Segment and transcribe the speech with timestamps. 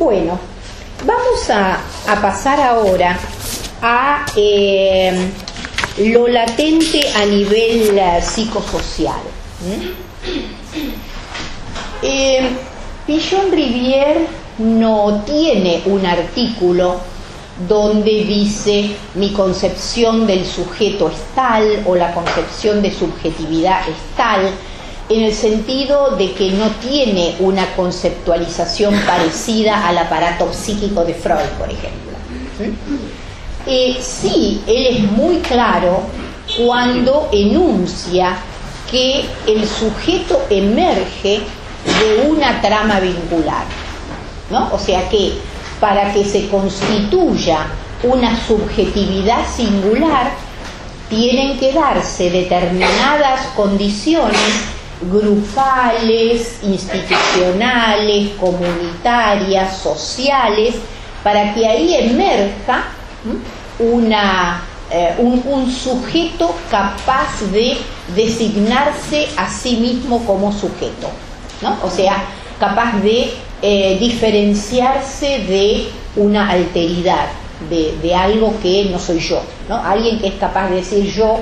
[0.00, 0.38] Bueno,
[1.04, 1.78] vamos a,
[2.22, 3.18] pasar ahora
[3.82, 5.30] a eh,
[5.98, 9.20] lo latente a nivel eh, psicosocial.
[12.00, 12.48] Eh,
[13.06, 14.26] Pillon Rivière
[14.56, 16.96] no tiene un artículo
[17.68, 24.50] donde dice mi concepción del sujeto es tal o la concepción de subjetividad es tal,
[25.10, 31.48] en el sentido de que no tiene una conceptualización parecida al aparato psíquico de Freud,
[31.58, 32.12] por ejemplo.
[33.66, 36.02] Eh, sí, él es muy claro
[36.56, 38.36] cuando enuncia
[38.88, 41.40] que el sujeto emerge
[41.84, 43.64] de una trama vincular.
[44.48, 44.72] ¿no?
[44.72, 45.32] O sea que
[45.80, 47.66] para que se constituya
[48.04, 50.30] una subjetividad singular,
[51.08, 54.38] tienen que darse determinadas condiciones
[55.02, 60.74] grupales, institucionales, comunitarias, sociales,
[61.22, 62.84] para que ahí emerja
[63.78, 67.78] una, eh, un, sujeto capaz de
[68.14, 71.08] designarse a sí mismo como sujeto,
[71.62, 71.78] ¿no?
[71.82, 72.24] o sea,
[72.58, 77.28] capaz de eh, diferenciarse de una alteridad,
[77.68, 79.76] de, algo que no soy yo, ¿no?
[79.76, 81.40] alguien que es capaz de decir yo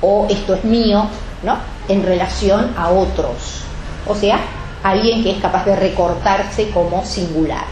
[0.00, 1.06] o esto es mío,
[1.42, 1.58] ¿no?
[1.88, 3.62] en relación a otros,
[4.06, 4.40] o sea,
[4.82, 7.64] alguien que es capaz de recortarse como singular.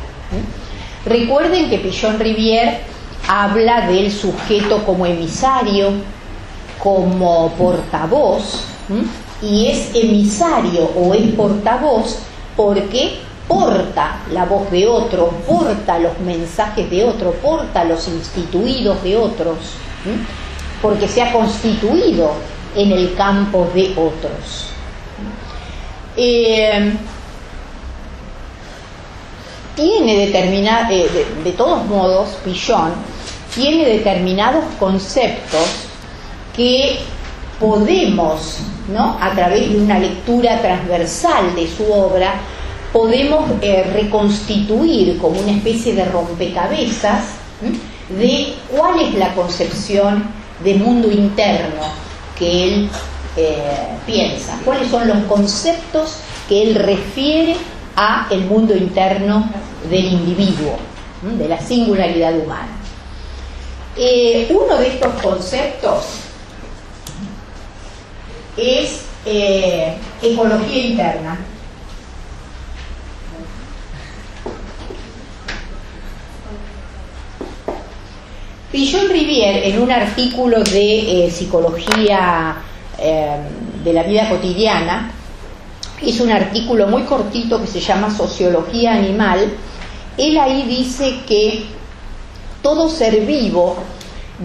[1.05, 2.81] Recuerden que Pillon Rivière
[3.27, 5.93] habla del sujeto como emisario,
[6.83, 8.65] como portavoz,
[9.43, 12.19] y es emisario o es portavoz
[12.57, 19.17] porque porta la voz de otro, porta los mensajes de otro, porta los instituidos de
[19.17, 19.57] otros,
[20.83, 22.33] porque se ha constituido
[22.79, 24.69] en el campo de otros.
[26.17, 26.93] Eh,
[29.75, 31.09] tiene determinada, eh,
[31.43, 32.93] de, todos modos, Pillon
[33.53, 35.67] tiene determinados conceptos
[36.55, 37.01] que
[37.59, 38.61] podemos,
[38.93, 39.19] ¿no?
[39.21, 42.35] a través de una lectura transversal de su obra,
[42.93, 47.25] podemos eh, reconstituir como una especie de rompecabezas
[48.09, 50.25] de cuál es la concepción
[50.63, 52.08] de mundo interno
[52.39, 52.91] que él
[53.37, 56.19] eh, piensa, cuáles son los conceptos
[56.49, 57.57] que él refiere
[57.97, 59.51] a el mundo interno
[59.91, 60.77] del individuo,
[61.23, 62.79] de la singularidad humana.
[63.97, 66.05] Eh, uno de estos conceptos
[68.57, 71.39] es eh, ecología interna.
[78.71, 82.57] Pillon Rivière, en un artículo de eh, psicología
[83.85, 85.13] de la vida cotidiana,
[86.03, 89.53] hizo un artículo muy cortito que se llama Sociología Animal.
[90.17, 91.67] Él ahí dice que
[92.61, 93.77] todo ser vivo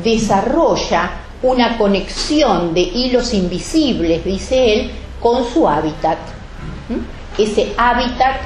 [0.04, 6.20] desarrolla una conexión de hilos invisibles, dice él, con su hábitat.
[7.38, 8.38] Ese hábitat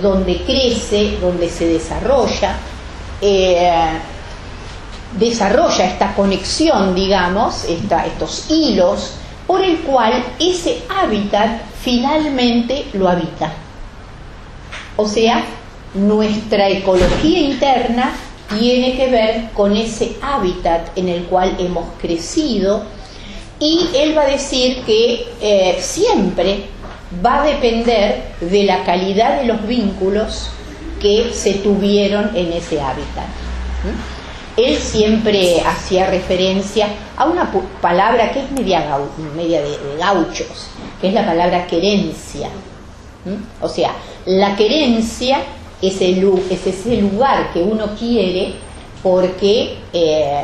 [0.00, 2.56] donde crece, donde se desarrolla,
[3.20, 3.70] eh,
[5.18, 9.14] desarrolla esta conexión, digamos, estos hilos,
[9.46, 13.52] por el cual ese hábitat finalmente lo habita.
[14.96, 15.44] O sea,
[15.94, 18.12] nuestra ecología interna
[18.58, 22.82] tiene que ver con ese hábitat en el cual hemos crecido
[23.58, 26.66] y él va a decir que eh, siempre
[27.24, 30.50] va a depender de la calidad de los vínculos
[31.00, 33.26] que se tuvieron en ese hábitat.
[34.56, 37.50] Él siempre hacía referencia a una
[37.80, 40.68] palabra que es media, de, gauchos,
[41.00, 42.48] que es la palabra querencia.
[43.60, 43.92] O sea,
[44.24, 45.38] la querencia
[45.82, 48.54] es, es ese lugar que uno quiere
[49.02, 50.42] porque eh,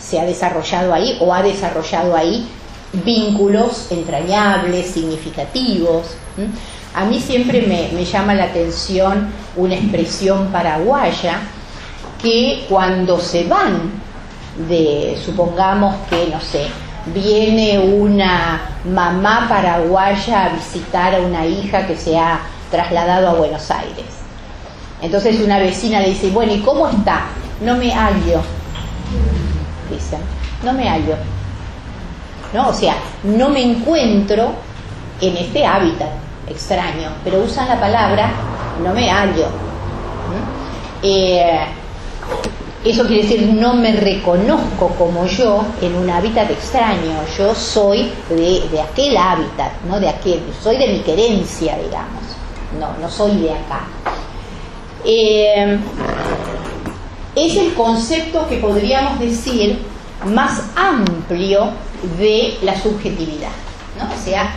[0.00, 2.46] se ha desarrollado ahí o ha desarrollado ahí
[2.92, 6.16] vínculos entrañables, significativos.
[6.94, 11.40] A mí siempre me, llama la atención una expresión paraguaya
[12.22, 13.90] que cuando se van
[14.68, 16.66] de, supongamos que, no sé,
[17.06, 22.40] viene una mamá paraguaya a visitar a una hija que se ha
[22.70, 24.22] trasladado a Buenos Aires
[25.02, 27.22] entonces una vecina le dice, bueno, ¿y cómo está?
[27.60, 28.40] No me hallo.
[29.90, 30.20] Dicen,
[30.62, 31.16] no me hallo.
[32.54, 32.68] ¿No?
[32.68, 34.52] O sea, no me encuentro
[35.20, 36.08] en este hábitat
[36.48, 38.30] extraño, pero usan la palabra
[38.82, 39.46] no me hallo.
[40.28, 41.02] ¿Mm?
[41.02, 41.66] Eh,
[42.84, 47.24] eso quiere decir no me reconozco como yo en un hábitat extraño.
[47.38, 50.42] Yo soy de, aquel hábitat, no de aquel.
[50.60, 52.22] Soy de mi querencia, digamos.
[52.78, 53.86] No, no soy de acá.
[55.04, 55.78] Eh,
[57.36, 59.78] es el concepto que podríamos decir
[60.26, 61.70] más amplio
[62.18, 63.50] de la subjetividad.
[63.98, 64.12] ¿no?
[64.12, 64.54] O sea,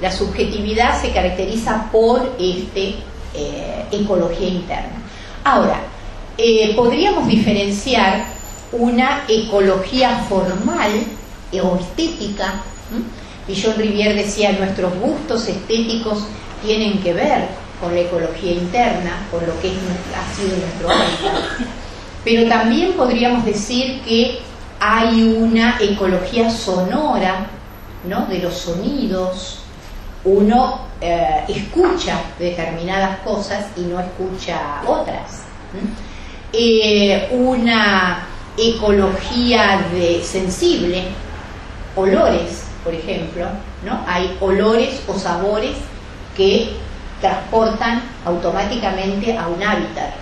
[0.00, 2.96] la subjetividad se caracteriza por este,
[3.34, 5.02] eh, ecología interna.
[5.44, 5.80] Ahora,
[6.38, 8.26] eh, podríamos diferenciar
[8.72, 10.90] una ecología formal
[11.52, 12.62] o estética.
[13.46, 16.26] Y John Rivière decía, nuestros gustos estéticos
[16.64, 17.48] tienen que ver
[17.80, 21.68] con la ecología interna, con lo que ha sido nuestro hábitat.
[22.24, 24.40] Pero también podríamos decir que
[24.80, 27.46] hay una ecología sonora,
[28.08, 28.26] ¿no?
[28.26, 29.60] De los sonidos.
[30.24, 35.42] Uno eh, escucha determinadas cosas y no escucha otras.
[36.56, 41.02] Eh, una ecología de sensible,
[41.96, 43.46] olores, por ejemplo,
[43.84, 44.00] ¿no?
[44.06, 45.76] Hay olores o sabores
[46.36, 46.70] que
[47.20, 50.14] transportan automáticamente a un hábitat.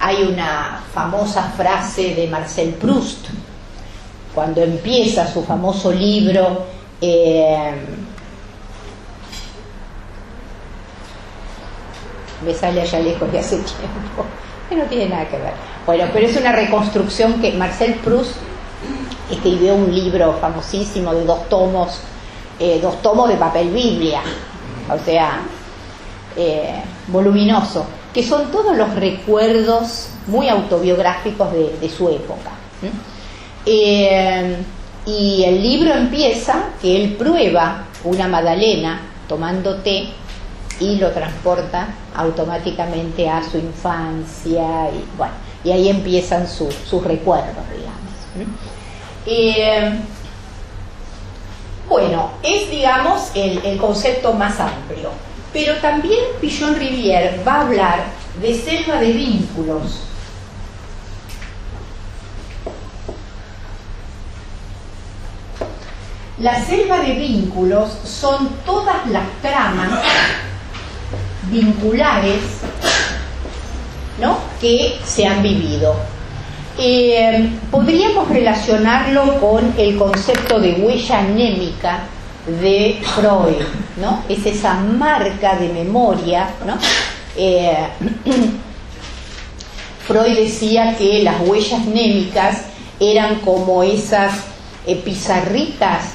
[0.00, 3.26] Hay una famosa frase de Marcel Proust,
[4.34, 6.66] cuando empieza su famoso libro
[7.00, 7.72] eh,
[12.44, 14.24] me sale allá lejos de hace tiempo,
[14.76, 15.52] no tiene nada que ver.
[15.86, 18.36] Bueno, pero es una reconstrucción que Marcel Proust
[19.30, 22.00] escribió un libro famosísimo de dos tomos,
[22.58, 24.20] eh, dos tomos de papel Biblia,
[24.90, 25.40] o sea,
[26.36, 32.50] eh, voluminoso, que son todos los recuerdos muy autobiográficos de, su época.
[33.66, 34.56] Eh,
[35.06, 40.08] y el libro empieza que él prueba una magdalena tomando té
[40.80, 48.50] y lo transporta automáticamente a su infancia y bueno, y ahí empiezan sus recuerdos, digamos.
[49.26, 49.98] Eh,
[51.88, 55.10] bueno, es digamos el, el, concepto más amplio,
[55.52, 58.04] pero también Pichon Rivière va a hablar
[58.40, 60.00] de selva de vínculos.
[66.38, 70.00] La selva de vínculos son todas las tramas
[71.50, 72.40] vinculares
[74.20, 74.38] ¿no?
[74.60, 75.94] que se han vivido.
[76.78, 82.00] Eh, podríamos relacionarlo con el concepto de huella anémica
[82.60, 83.64] de Freud,
[84.00, 84.24] ¿no?
[84.28, 86.76] Es esa marca de memoria, ¿no?
[87.36, 87.76] Eh,
[90.06, 92.62] Freud decía que las huellas némicas
[93.00, 94.32] eran como esas
[94.86, 96.14] eh, pizarritas,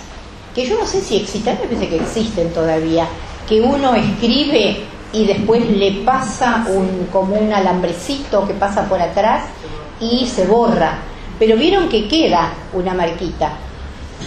[0.53, 3.07] que yo no sé si existen, me parece que existen todavía,
[3.47, 9.45] que uno escribe y después le pasa un, como un alambrecito que pasa por atrás
[9.99, 10.99] y se borra.
[11.39, 13.53] Pero vieron que queda una marquita.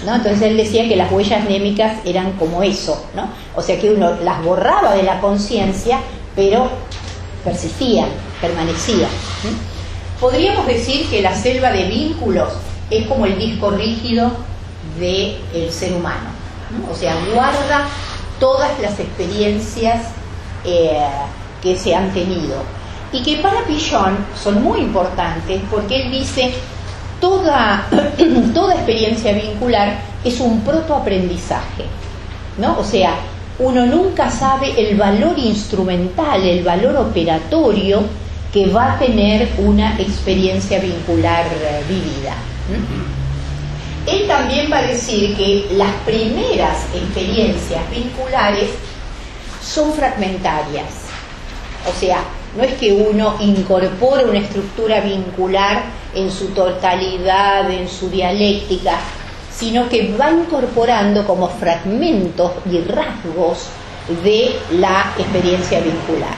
[0.07, 0.17] ¿no?
[0.17, 3.29] Entonces él decía que las huellas némicas eran como eso, ¿no?
[3.55, 6.01] O sea que uno las borraba de la conciencia,
[6.35, 6.69] pero
[7.45, 8.09] persistían,
[8.41, 9.11] permanecían.
[10.19, 12.49] Podríamos decir que la selva de vínculos
[12.91, 14.33] es como el disco rígido
[14.99, 16.31] del ser humano.
[16.91, 17.87] O sea, guarda
[18.41, 20.07] todas las experiencias
[20.65, 20.99] eh,
[21.63, 22.57] que se han tenido.
[23.13, 26.53] Y que para Pichon son muy importantes porque él dice,
[27.21, 27.87] toda,
[28.55, 31.85] toda experiencia vincular es un protoaprendizaje.
[32.59, 32.79] ¿no?
[32.79, 33.17] O sea,
[33.59, 38.03] uno nunca sabe el valor instrumental, el valor operatorio
[38.53, 42.35] que va a tener una experiencia vincular eh, vivida.
[44.07, 48.71] Él también va a decir que las primeras experiencias vinculares
[49.63, 50.91] son fragmentarias.
[51.89, 52.23] O sea,
[52.57, 58.99] no es que uno incorpore una estructura vincular en su totalidad, en su dialéctica,
[59.55, 63.67] sino que va incorporando como fragmentos y rasgos
[64.23, 66.35] de la experiencia vincular.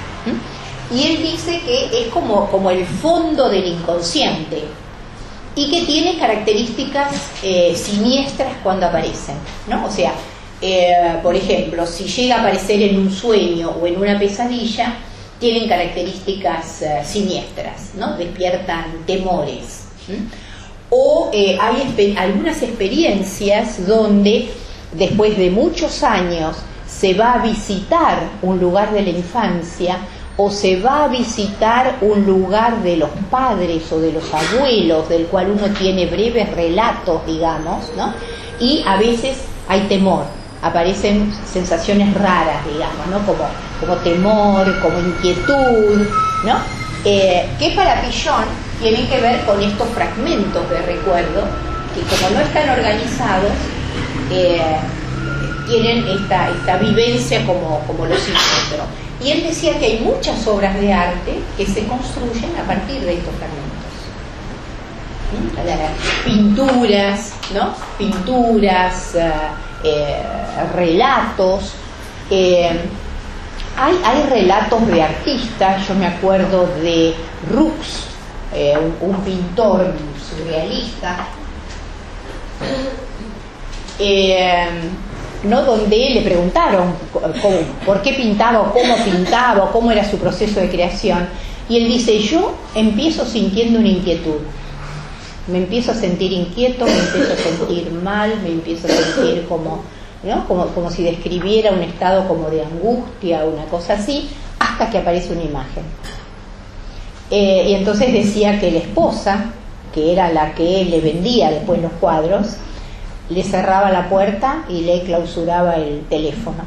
[0.92, 4.64] Y él dice que es como, como el fondo del inconsciente
[5.56, 9.36] y que tiene características eh, siniestras cuando aparecen,
[9.68, 9.86] ¿no?
[9.86, 10.12] O sea,
[10.66, 14.94] eh, por ejemplo, si llega a aparecer en un sueño o en una pesadilla,
[15.38, 18.16] tienen características eh, siniestras, ¿no?
[18.16, 19.82] despiertan temores.
[20.88, 24.48] O eh, hay algunas experiencias donde
[24.92, 26.56] después de muchos años
[26.86, 29.98] se va a visitar un lugar de la infancia
[30.38, 35.26] o se va a visitar un lugar de los padres o de los abuelos del
[35.26, 38.14] cual uno tiene breves relatos, digamos, ¿no?
[38.58, 39.36] Y a veces
[39.68, 40.24] hay temor,
[40.64, 43.18] aparecen sensaciones raras, digamos, ¿no?
[43.26, 43.44] Como,
[43.80, 46.06] como temor, como inquietud,
[46.44, 46.56] ¿no?
[47.04, 48.44] Eh, que para Pillon
[48.80, 51.44] tienen que ver con estos fragmentos de recuerdo
[51.94, 53.52] que como no están organizados,
[54.30, 54.76] eh,
[55.68, 58.42] tienen esta, esta vivencia como, como los hijos.
[59.22, 63.18] Y él decía que hay muchas obras de arte que se construyen a partir de
[63.18, 63.74] estos fragmentos.
[66.24, 67.74] Pinturas, ¿no?
[67.98, 69.30] Pinturas, eh,
[69.84, 70.22] eh,
[70.74, 71.72] relatos.
[72.30, 72.70] Eh,
[73.76, 77.14] hay, hay, relatos de artistas, yo me acuerdo de
[77.50, 78.06] Rux,
[78.52, 79.92] un, un, pintor
[80.28, 81.26] surrealista,
[85.42, 85.62] ¿no?
[85.62, 86.94] donde le preguntaron
[87.84, 91.28] por qué pintaba cómo pintaba cómo era su proceso de creación.
[91.68, 94.40] Y él dice, yo empiezo sintiendo una inquietud.
[95.46, 99.82] Me empiezo a sentir inquieto, me empiezo a sentir mal, me empiezo a sentir como,
[100.22, 100.48] ¿no?
[100.48, 105.32] como, como si describiera un estado como de angustia, una cosa así, hasta que aparece
[105.32, 105.84] una imagen.
[107.30, 109.46] Eh, y entonces decía que la esposa,
[109.92, 112.56] que era la que le vendía después los cuadros,
[113.28, 116.64] le cerraba la puerta y le clausuraba el teléfono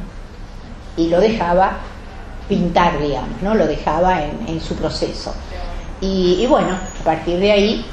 [0.97, 1.77] y lo dejaba
[2.49, 3.53] pintar, digamos, ¿no?
[3.53, 5.33] Lo dejaba en, su proceso.
[5.99, 7.85] Y, bueno, a partir de ahí,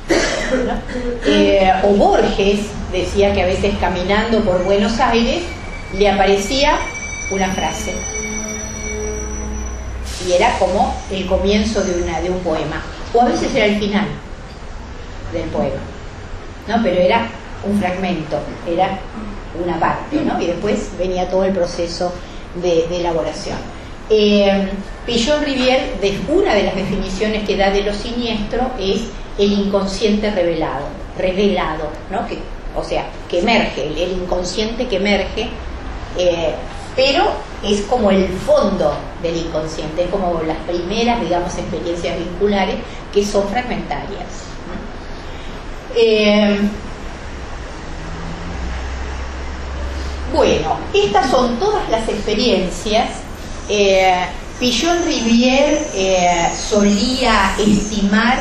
[1.27, 2.61] eh, o Borges
[2.93, 5.43] decía que a veces caminando por Buenos Aires
[5.97, 6.79] le aparecía
[7.31, 7.95] una frase.
[10.29, 12.83] Y era como el comienzo de, una, de un poema.
[13.13, 14.07] O a veces era el final
[15.33, 15.81] del poema.
[16.69, 16.83] ¿no?
[16.83, 17.27] Pero era
[17.65, 18.99] un fragmento, era
[19.63, 20.41] una parte, ¿no?
[20.41, 22.13] Y después venía todo el proceso
[22.63, 23.59] de, elaboración.
[24.11, 24.69] Eh,
[25.07, 29.03] Pillon Rivière, de, una de las definiciones que da de lo siniestro es
[29.39, 30.87] el inconsciente revelado,
[31.19, 32.27] revelado, ¿no?
[32.27, 32.39] Que,
[32.77, 35.49] o sea, que emerge, el, inconsciente que emerge,
[36.19, 36.55] eh,
[36.97, 37.25] pero
[37.63, 42.77] es como el fondo del inconsciente, es como las primeras, digamos, experiencias vinculares
[43.13, 44.45] que son fragmentarias.
[45.97, 46.59] Eh,
[50.35, 53.09] Bueno, estas son todas las experiencias.
[53.69, 54.27] Eh,
[54.59, 58.39] Pillon Rivière eh, solía estimar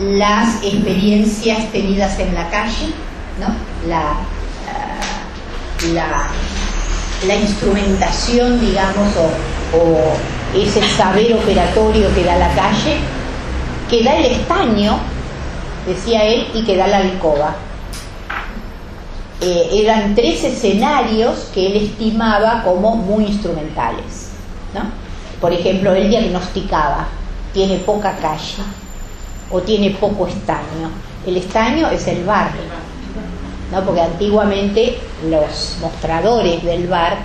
[0.00, 2.88] las experiencias tenidas en la calle,
[3.38, 3.54] ¿no?
[3.88, 4.16] la,
[5.84, 5.94] eh,
[7.26, 9.08] la, instrumentación, digamos,
[9.74, 12.96] o, ese saber operatorio que da la calle,
[13.88, 14.98] que da el estaño,
[15.86, 17.54] decía él, y que da la alcoba.
[19.40, 24.31] Eh, eran tres escenarios que él estimaba como muy instrumentales.
[24.74, 24.82] ¿No?
[25.40, 27.06] Por ejemplo, él diagnosticaba,
[27.52, 28.62] tiene poca calle
[29.50, 30.90] o tiene poco estaño.
[31.26, 32.50] El estaño es el bar,
[33.70, 33.84] ¿no?
[33.84, 34.98] porque antiguamente
[35.28, 37.16] los mostradores del bar,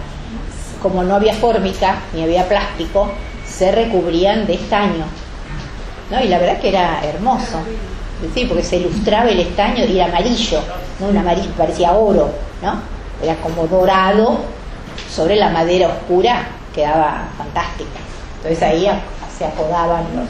[0.82, 3.10] como no había fórmica ni había plástico,
[3.48, 5.06] se recubrían de estaño.
[6.12, 6.24] ¿no?
[6.24, 7.60] Y la verdad que era hermoso.
[8.34, 10.60] Sí, porque se ilustraba el estaño y era amarillo,
[11.00, 11.08] ¿no?
[11.10, 12.32] Un amarillo, parecía oro,
[12.64, 12.80] ¿no?
[13.22, 14.40] Era como dorado
[15.14, 18.00] sobre la madera oscura, quedaba fantástica.
[18.38, 18.88] Entonces ahí
[19.36, 20.30] se apodaban los,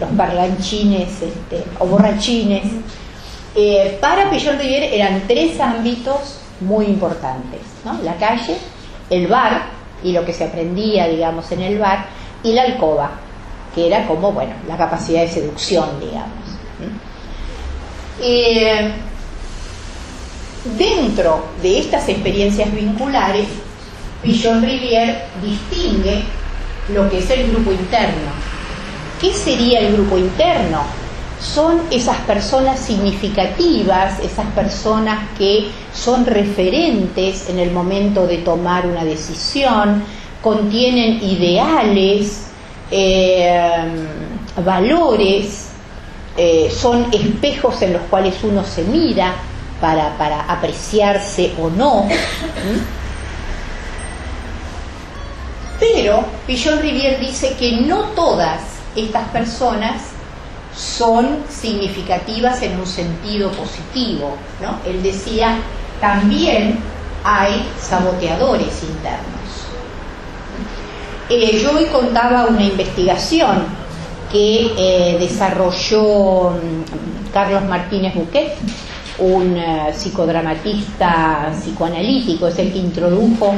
[0.00, 2.64] los este, o borrachines.
[3.54, 7.60] Eh, para Pillon Rivière eran tres ámbitos muy importantes.
[8.02, 8.56] La calle,
[9.08, 9.62] el bar
[10.02, 12.06] y lo que se aprendía, digamos, en el bar,
[12.42, 13.10] y la alcoba,
[13.74, 16.46] que era como, bueno, la capacidad de seducción, digamos.
[18.22, 18.92] Eh,
[20.76, 23.46] dentro de estas experiencias vinculares,
[24.22, 26.22] Pillon Rivière distingue
[26.94, 28.30] lo que es el grupo interno.
[29.20, 30.82] ¿Qué sería el grupo interno?
[31.40, 39.04] Son esas personas significativas, esas personas que son referentes en el momento de tomar una
[39.04, 40.02] decisión,
[40.42, 42.46] contienen ideales,
[42.90, 43.58] eh,
[44.62, 45.68] valores,
[46.36, 49.34] eh, son espejos en los cuales uno se mira
[49.80, 52.06] para apreciarse o no.
[55.80, 58.60] Pero Pillon Rivière dice que no todas
[58.94, 60.02] estas personas
[60.76, 64.36] son significativas en un sentido positivo.
[64.60, 64.78] ¿no?
[64.88, 65.56] Él decía,
[66.00, 66.78] también
[67.24, 69.40] hay saboteadores internos.
[71.28, 73.64] Eh, yo hoy contaba una investigación
[74.30, 78.56] que eh, desarrolló mm, Carlos Martínez Buquet,
[79.20, 83.54] un eh, psicodramatista psicoanalítico, es el que introdujo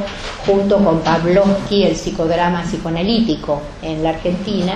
[0.46, 4.74] junto con Pavlovsky el psicodrama psicoanalítico en la Argentina.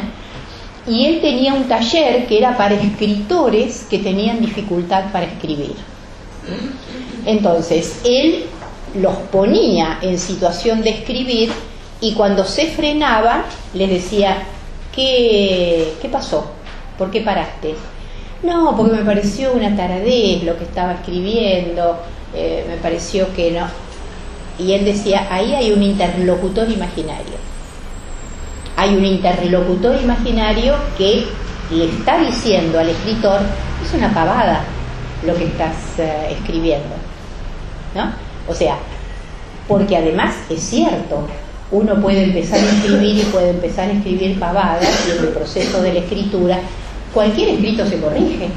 [0.86, 5.74] Y él tenía un taller que era para escritores que tenían dificultad para escribir.
[7.24, 8.44] Entonces, él
[8.94, 11.50] los ponía en situación de escribir
[12.00, 14.44] y cuando se frenaba les decía,
[14.96, 16.46] ¿Qué, ¿Qué pasó?
[16.96, 17.74] ¿Por qué paraste?
[18.42, 21.98] No, porque me pareció una taradez lo que estaba escribiendo,
[22.34, 23.66] eh, me pareció que no.
[24.58, 27.36] Y él decía, ahí hay un interlocutor imaginario.
[28.78, 31.24] hay un interlocutor imaginario que
[31.70, 33.40] le está diciendo al escritor,
[33.82, 34.64] es una pavada
[35.24, 36.94] lo que estás eh, escribiendo.
[37.94, 38.12] ¿No?
[38.48, 38.76] O sea,
[39.66, 41.26] porque además es cierto,
[41.70, 45.94] uno puede empezar a escribir y puede empezar a escribir pavadas en el proceso de
[45.94, 46.60] la escritura
[47.16, 48.50] cualquier escrito se corrige.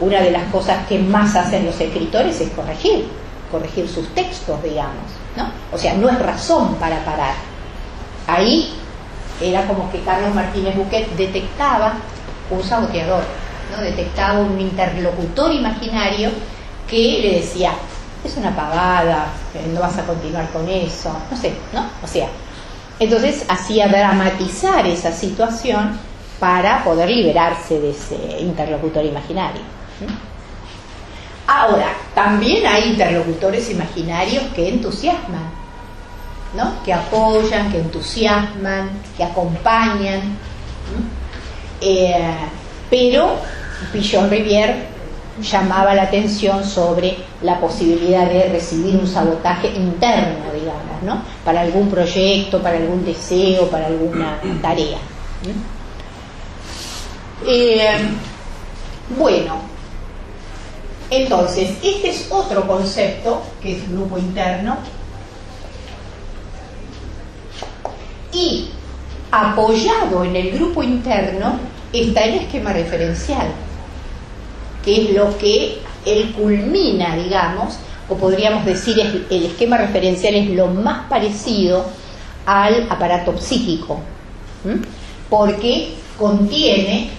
[0.00, 3.06] Una de las cosas que más hacen los escritores es corregir,
[3.52, 5.06] corregir sus textos, digamos,
[5.36, 5.46] ¿no?
[5.72, 7.34] O sea, no es razón para parar.
[8.26, 8.74] Ahí
[9.40, 11.94] era como que Carlos Martínez Buquet detectaba
[12.50, 13.22] un saboteador,
[13.70, 13.80] ¿no?
[13.84, 16.30] detectaba un interlocutor imaginario
[16.90, 17.74] que le decía,
[18.24, 19.26] es una pavada,
[19.72, 21.86] no vas a continuar con eso, no sé, ¿no?
[22.02, 22.26] O sea,
[22.98, 25.96] entonces hacía dramatizar esa situación
[26.44, 29.62] para poder liberarse de ese interlocutor imaginario.
[31.46, 35.48] Ahora, también hay interlocutores imaginarios que entusiasman,
[36.54, 36.84] ¿no?
[36.84, 40.36] que apoyan, que entusiasman, que acompañan.
[41.80, 42.34] Eh,
[42.90, 43.36] pero
[43.90, 44.88] Pillon Rivière
[45.40, 51.22] llamaba la atención sobre la posibilidad de recibir un sabotaje interno, digamos, ¿no?
[51.42, 54.98] Para algún proyecto, para algún deseo, para alguna tarea.
[57.46, 57.96] Eh,
[59.18, 59.60] bueno,
[61.10, 64.78] entonces, este es otro concepto, que es grupo interno,
[68.32, 68.68] y
[69.30, 71.58] apoyado en el grupo interno
[71.92, 73.48] está el esquema referencial
[74.84, 80.66] que es lo que él culmina, digamos, o podríamos decir el esquema referencial es lo
[80.66, 81.86] más parecido
[82.44, 84.00] al aparato psíquico,
[85.30, 87.10] porque contiene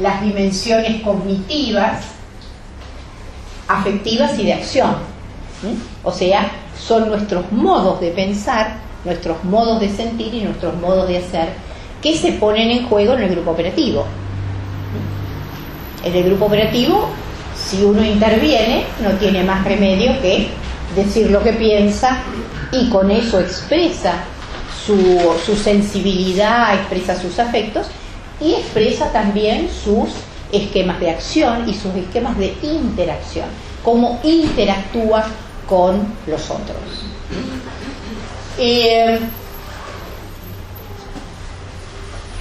[0.00, 2.04] las dimensiones cognitivas,
[3.66, 4.96] afectivas y de acción.
[6.04, 11.18] O sea, son nuestros modos de pensar, nuestros modos de sentir y nuestros modos de
[11.18, 11.48] hacer
[12.02, 14.06] que se ponen en juego en el grupo operativo.
[16.04, 17.08] En el grupo operativo,
[17.56, 20.48] si uno interviene, no tiene más remedio que
[20.94, 22.18] decir lo que piensa
[22.72, 24.24] y con eso expresa
[24.86, 27.88] su, sensibilidad, expresa sus afectos
[28.40, 30.08] y expresa también sus
[30.52, 33.48] esquemas de acción y sus esquemas de interacción,
[33.84, 35.26] cómo interactúa
[35.68, 36.78] con los otros.
[38.58, 39.18] Eh,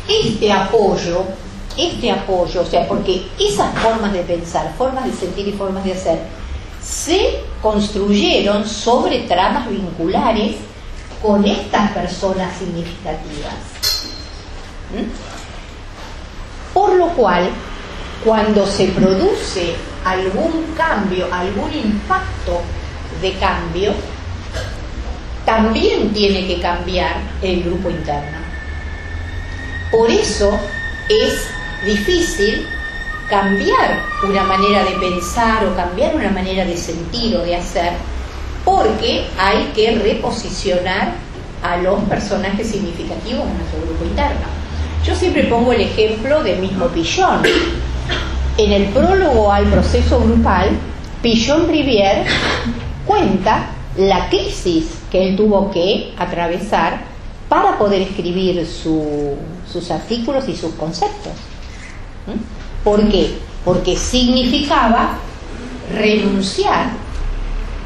[0.08, 1.26] este apoyo
[1.78, 5.94] este apoyo, o sea, porque esas formas de pensar, formas de sentir y formas de
[5.94, 6.20] hacer,
[6.84, 10.56] se construyeron sobre tramas vinculares
[11.22, 13.54] con estas personas significativas.
[14.92, 15.37] ¿Mm?
[16.78, 17.50] Por lo cual,
[18.24, 19.74] cuando se produce
[20.06, 22.62] algún cambio, algún impacto
[23.20, 23.94] de cambio,
[25.44, 28.38] también tiene que cambiar el grupo interno.
[29.90, 30.56] Por eso
[31.10, 31.48] es
[31.84, 32.68] difícil
[33.28, 37.94] cambiar una manera de pensar o cambiar una manera de sentir o de hacer,
[38.64, 41.16] porque hay que reposicionar
[41.64, 44.57] a los personajes significativos en nuestro grupo interno.
[45.08, 47.42] Yo siempre pongo el ejemplo del mismo Pillon.
[48.58, 50.72] En el prólogo al proceso grupal,
[51.22, 52.26] Pillon Rivière
[53.06, 57.06] cuenta la crisis que él tuvo que atravesar
[57.48, 61.32] para poder escribir sus artículos y sus conceptos.
[62.84, 63.38] ¿Por qué?
[63.64, 65.20] Porque significaba
[65.96, 66.88] renunciar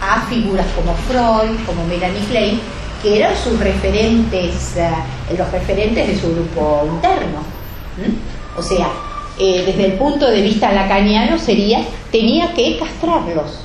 [0.02, 2.60] a figuras como Freud, como Melanie Klein,
[3.02, 4.92] que eran sus referentes, eh,
[5.38, 7.40] los referentes de su grupo interno.
[8.58, 8.90] O sea,
[9.40, 13.60] eh, desde el punto de vista lacaniano sería, tenía que castrarlos,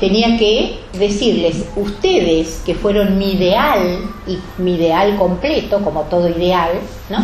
[0.00, 6.72] tenía que decirles, ustedes que fueron mi ideal y mi ideal completo, como todo ideal,
[7.10, 7.18] ¿no?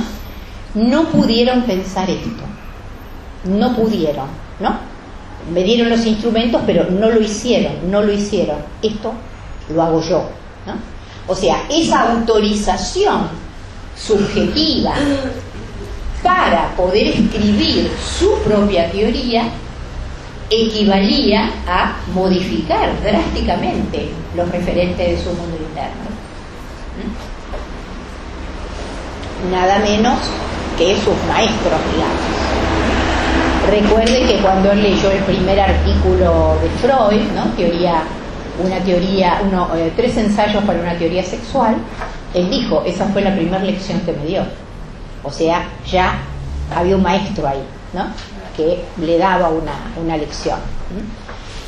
[0.74, 2.42] No pudieron pensar esto
[3.44, 4.26] no pudieron,
[4.60, 4.76] ¿no?
[5.52, 8.56] Me dieron los instrumentos, pero no lo hicieron, no lo hicieron.
[8.82, 9.12] Esto
[9.74, 10.28] lo hago yo,
[10.66, 10.93] ¿no?
[11.26, 13.28] O sea, esa autorización
[13.96, 14.94] subjetiva
[16.22, 19.44] para poder escribir su propia teoría
[20.50, 26.04] equivalía a modificar drásticamente los referentes de su mundo interno.
[29.50, 30.18] Nada menos
[30.78, 32.44] que sus maestros, digamos.
[33.70, 37.44] Recuerde que cuando él leyó el primer artículo de Freud, ¿no?
[37.56, 38.02] teoría,
[38.62, 41.76] una teoría, uno, eh, tres ensayos para una teoría sexual,
[42.34, 44.42] él dijo, esa fue la primera lección que me dio.
[45.22, 46.18] O sea, ya
[46.74, 47.62] había un maestro ahí,
[47.92, 48.06] ¿no?
[48.56, 50.58] que le daba una, lección.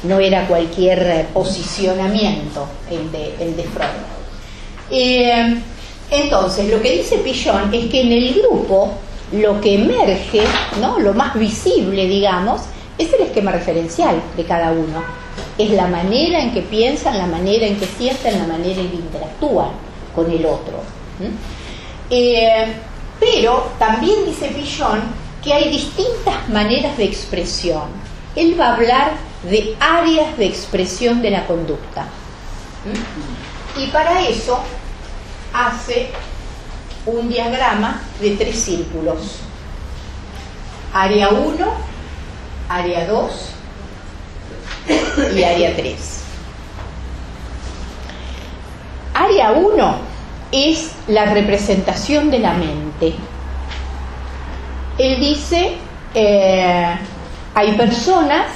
[0.04, 3.88] No era cualquier posicionamiento el de, el de Freud.
[4.90, 5.60] Eh,
[6.10, 8.92] Entonces, lo que dice Pillón es que en el grupo
[9.32, 10.42] lo que emerge,
[10.80, 11.00] ¿no?
[11.00, 12.62] lo más visible, digamos,
[12.96, 15.25] es el esquema referencial de cada uno.
[15.58, 18.96] Es la manera en que piensan, la manera en que sienten, la manera en que
[18.96, 19.70] interactúan
[20.14, 20.82] con el otro.
[22.10, 22.66] Eh,
[23.18, 25.02] pero también dice Pillón
[25.42, 27.84] que hay distintas maneras de expresión.
[28.34, 29.12] Él va a hablar
[29.48, 32.06] de áreas de expresión de la conducta.
[33.76, 34.60] Y para eso
[35.52, 36.10] hace
[37.06, 39.38] un diagrama de tres círculos.
[40.92, 41.66] Área 1,
[42.68, 43.55] área 2
[45.34, 46.22] y área 3.
[49.14, 49.96] Área 1
[50.52, 53.14] es la representación de la mente.
[54.98, 55.72] Él dice,
[56.14, 56.98] eh,
[57.54, 58.46] hay personas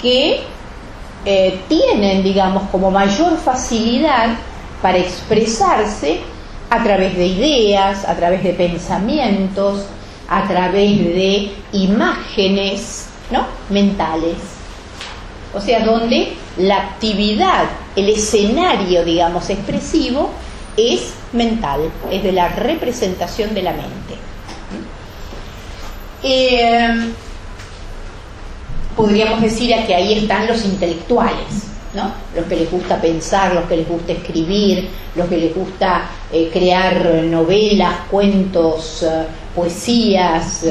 [0.00, 0.42] que
[1.24, 4.36] eh, tienen, digamos, como mayor facilidad
[4.82, 6.20] para expresarse
[6.70, 9.86] a través de ideas, a través de pensamientos,
[10.28, 13.46] a través de imágenes ¿no?
[13.70, 14.53] mentales.
[15.54, 20.30] O sea, donde la actividad, el escenario, digamos, expresivo,
[20.76, 24.16] es mental, es de la representación de la mente.
[26.24, 27.12] Eh,
[28.96, 32.12] podríamos decir que ahí están los intelectuales, ¿no?
[32.34, 36.50] Los que les gusta pensar, los que les gusta escribir, los que les gusta eh,
[36.52, 40.64] crear novelas, cuentos, eh, poesías.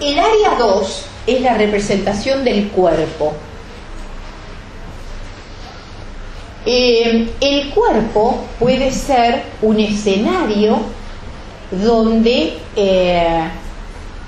[0.00, 3.34] El área 2 es la representación del cuerpo.
[6.64, 10.78] el cuerpo puede ser un escenario
[11.72, 12.56] donde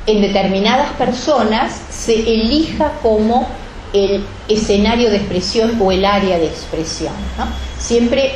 [0.07, 3.47] en determinadas personas se elija como
[3.93, 7.13] el escenario de expresión o el área de expresión.
[7.79, 8.33] Siempre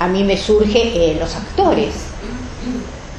[0.00, 1.94] a mí me surge eh, los actores,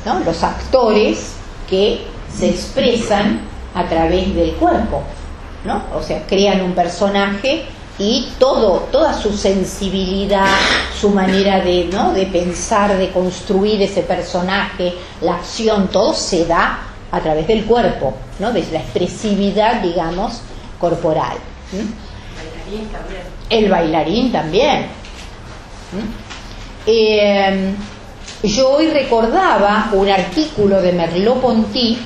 [0.05, 0.19] ¿no?
[0.21, 1.33] los actores
[1.69, 2.01] que
[2.35, 3.41] se expresan
[3.73, 5.01] a través del cuerpo,
[5.65, 5.83] ¿no?
[5.95, 7.65] o sea, crean un personaje
[7.97, 10.47] y todo, toda su sensibilidad,
[10.99, 12.13] su manera de, ¿no?
[12.13, 16.79] de pensar, de construir ese personaje, la acción, todo se da
[17.11, 18.51] a través del cuerpo, ¿no?
[18.51, 20.41] de la expresividad, digamos,
[20.79, 21.37] corporal.
[23.49, 24.87] El bailarín también.
[26.85, 27.73] Eh,
[28.43, 31.97] yo hoy recordaba un artículo de Merleau-Ponty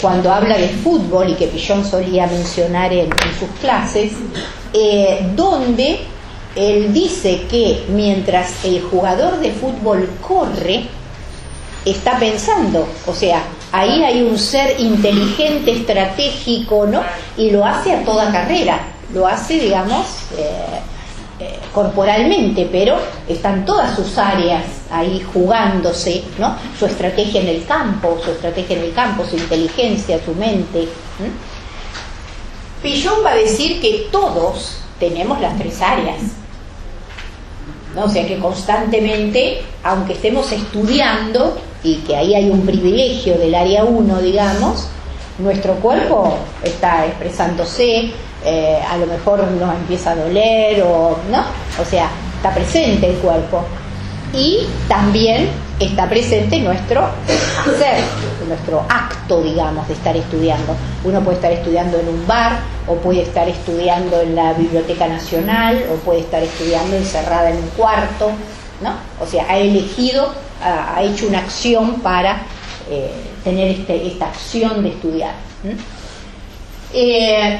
[0.00, 4.12] cuando habla de fútbol y que Pillon solía mencionar en, sus clases,
[4.72, 6.00] eh, donde
[6.54, 10.84] él dice que mientras el jugador de fútbol corre,
[11.84, 17.02] está pensando, o sea, ahí hay un ser inteligente, estratégico, ¿no?
[17.36, 18.80] Y lo hace a toda carrera,
[19.14, 20.06] lo hace, digamos,
[20.36, 20.80] eh,
[21.40, 22.98] eh, corporalmente, pero
[23.28, 26.56] están todas sus áreas ahí jugándose, ¿no?
[26.78, 30.88] Su estrategia en el campo, su estrategia en el campo, su inteligencia, su mente.
[32.82, 36.18] Pillon va a decir que todos tenemos las tres áreas.
[37.94, 38.04] ¿no?
[38.04, 43.84] O sea que constantemente, aunque estemos estudiando, y que ahí hay un privilegio del área
[43.84, 44.88] 1, digamos,
[45.38, 48.10] nuestro cuerpo está expresándose,
[48.44, 51.44] eh, a lo mejor nos empieza a doler o no,
[51.80, 53.64] o sea, está presente el cuerpo.
[54.32, 55.48] Y también
[55.80, 58.02] está presente nuestro hacer,
[58.46, 60.74] nuestro acto, digamos, de estar estudiando.
[61.04, 65.82] Uno puede estar estudiando en un bar, o puede estar estudiando en la Biblioteca Nacional,
[65.90, 68.30] o puede estar estudiando encerrada en un cuarto,
[68.82, 68.92] ¿no?
[69.20, 70.30] O sea, ha elegido
[70.62, 72.42] ha, hecho una acción para
[72.90, 73.10] eh,
[73.44, 75.34] tener este, esta acción de estudiar.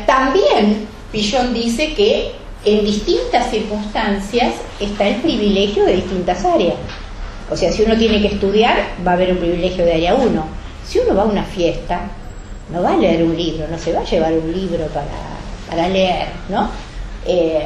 [0.07, 2.33] También Pillon dice que
[2.65, 6.77] en distintas circunstancias está el privilegio de distintas áreas.
[7.51, 10.45] O sea, si uno tiene que estudiar, va a haber un privilegio de área 1.
[10.87, 12.01] Si uno va a una fiesta,
[12.71, 16.27] no va a leer un libro, no se va a llevar un libro para, leer,
[16.49, 16.69] ¿no?
[17.27, 17.63] Eh,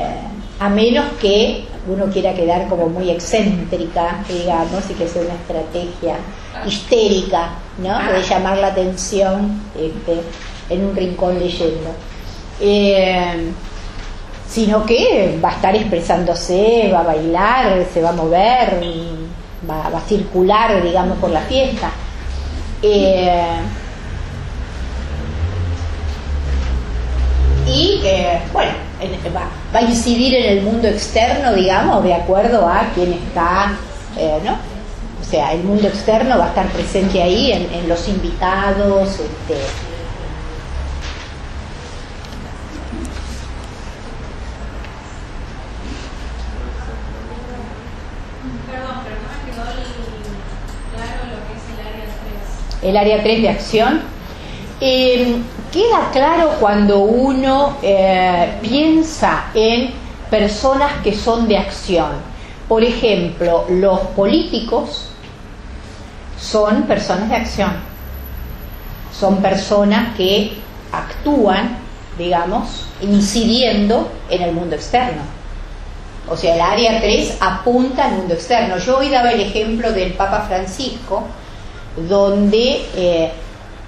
[0.61, 6.17] a menos que uno quiera quedar como muy excéntrica, digamos, y que sea una estrategia
[6.65, 8.13] histérica, ¿no?
[8.13, 10.21] De llamar la atención este,
[10.73, 11.91] en un rincón leyendo.
[12.61, 13.51] Eh,
[14.49, 18.81] sino que va a estar expresándose, va a bailar, se va a mover,
[19.69, 21.91] va, a circular, digamos, por la fiesta.
[22.83, 23.61] Eh,
[27.67, 28.03] y,
[28.53, 28.73] bueno,
[29.35, 33.73] va, a incidir en el mundo externo, digamos, de acuerdo a quién está,
[34.19, 34.53] eh, ¿no?
[34.53, 39.09] O sea, el mundo externo va a estar presente ahí en, los invitados.
[39.09, 39.55] Este,
[52.83, 54.01] el área 3 de acción.
[54.81, 55.37] Eh,
[55.73, 59.93] queda claro cuando uno eh, piensa en
[60.31, 62.11] personas que son de acción.
[62.69, 65.09] Por ejemplo, los políticos
[66.39, 67.73] son personas de acción.
[69.19, 70.55] Son personas que
[70.91, 71.79] actúan,
[72.19, 75.23] digamos, incidiendo en el mundo externo.
[76.29, 78.79] O sea, el área 3 apunta al mundo externo.
[78.79, 81.25] Yo hoy daba el ejemplo del Papa Francisco,
[81.97, 83.33] donde eh,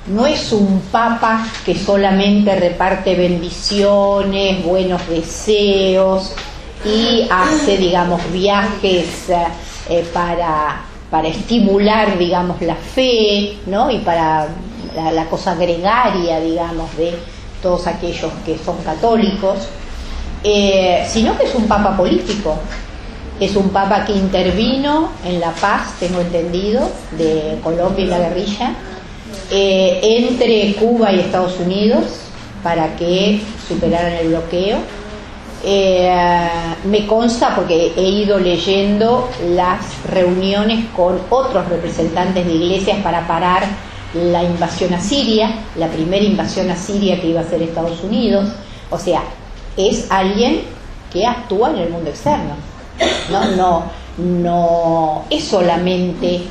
[0.06, 6.32] no es un papa que solamente reparte bendiciones, buenos deseos
[6.84, 9.30] y hace, digamos, viajes
[9.88, 13.90] eh, para, para, estimular, digamos, la fe, ¿no?
[13.90, 14.48] Y para
[15.12, 17.14] la, cosa gregaria, digamos, de
[17.62, 19.68] todos aquellos que son católicos,
[20.42, 22.58] eh, sino que es un papa político.
[23.40, 28.74] Es un papa que intervino en la paz, tengo entendido, de Colombia y la guerrilla,
[29.50, 32.04] eh, entre Cuba y Estados Unidos
[32.62, 34.78] para que superaran el bloqueo.
[35.66, 36.48] Eh,
[36.84, 43.64] me consta porque he ido leyendo las reuniones con otros representantes de iglesias para parar
[44.14, 48.48] la invasión a Siria, la primera invasión a Siria que iba a hacer Estados Unidos.
[48.90, 49.22] O sea,
[49.76, 50.62] es alguien
[51.12, 52.73] que actúa en el mundo externo.
[53.30, 53.84] No, no,
[54.18, 56.42] no es solamente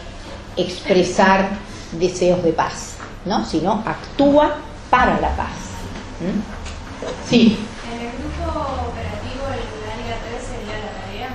[0.57, 1.49] expresar
[1.93, 3.45] deseos de paz, ¿no?
[3.45, 4.55] sino actúa
[4.89, 5.51] para la paz.
[6.19, 7.29] ¿Mm?
[7.29, 7.57] Sí.
[7.91, 11.29] ¿En el grupo operativo el área 3 sería la tarea?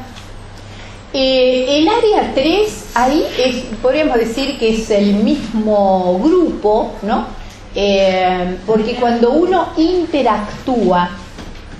[1.12, 7.27] Eh, el área 3 ahí es, podríamos decir que es el mismo grupo, ¿no?
[7.75, 11.11] Eh, porque cuando uno interactúa,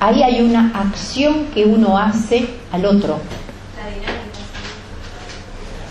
[0.01, 3.19] ahí hay una acción que uno hace al otro.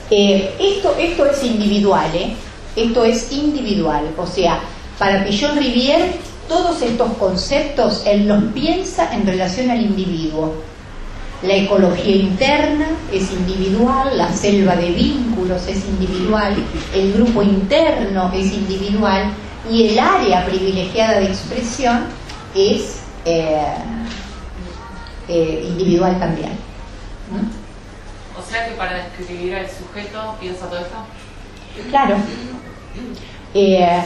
[0.10, 2.36] Eh, esto, esto es individual, ¿eh?
[2.76, 4.06] Esto es individual.
[4.18, 4.60] O sea,
[4.98, 6.12] para Pillon Rivière,
[6.48, 10.54] todos estos conceptos él los piensa en relación al individuo.
[11.44, 16.56] La ecología interna es individual, la selva de vínculos es individual,
[16.96, 19.32] el grupo interno es individual
[19.70, 22.06] y el área privilegiada de expresión
[22.56, 23.62] es eh,
[25.28, 26.52] eh, individual también.
[27.30, 28.40] ¿Mm?
[28.40, 30.98] O sea que para describir al sujeto piensa todo esto.
[31.90, 32.16] Claro.
[33.54, 34.02] Eh,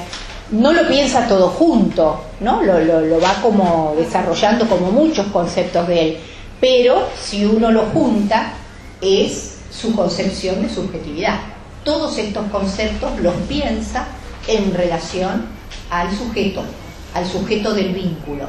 [0.52, 2.64] no lo piensa todo junto, ¿no?
[2.64, 6.18] Lo, lo, lo va como desarrollando como muchos conceptos de él.
[6.60, 8.54] Pero si uno lo junta,
[9.02, 11.40] es su concepción de subjetividad.
[11.84, 14.08] Todos estos conceptos los piensa
[14.48, 15.46] en relación
[15.92, 16.64] al sujeto,
[17.14, 18.48] al sujeto del vínculo.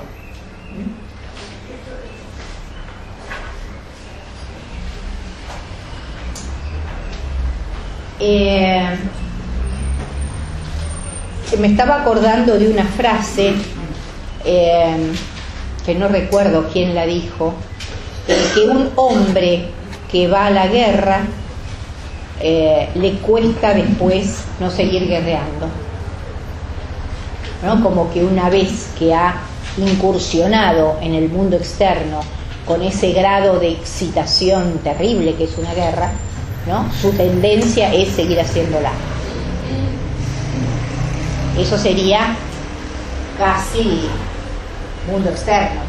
[8.20, 8.96] Eh,
[11.58, 13.52] me estaba acordando de una frase
[14.44, 15.12] eh,
[15.84, 17.54] que no recuerdo quién la dijo,
[18.26, 19.68] que un hombre
[20.10, 21.22] que va a la guerra
[22.40, 25.68] eh, le cuesta después no seguir guerreando.
[27.62, 27.82] ¿no?
[27.82, 29.36] Como que una vez que ha
[29.76, 32.20] incursionado en el mundo externo
[32.66, 36.12] con ese grado de excitación terrible que es una guerra,
[36.66, 36.90] ¿no?
[37.00, 38.92] su tendencia es seguir haciéndola.
[41.58, 42.34] Eso sería
[43.38, 44.08] casi
[45.10, 45.80] mundo externo,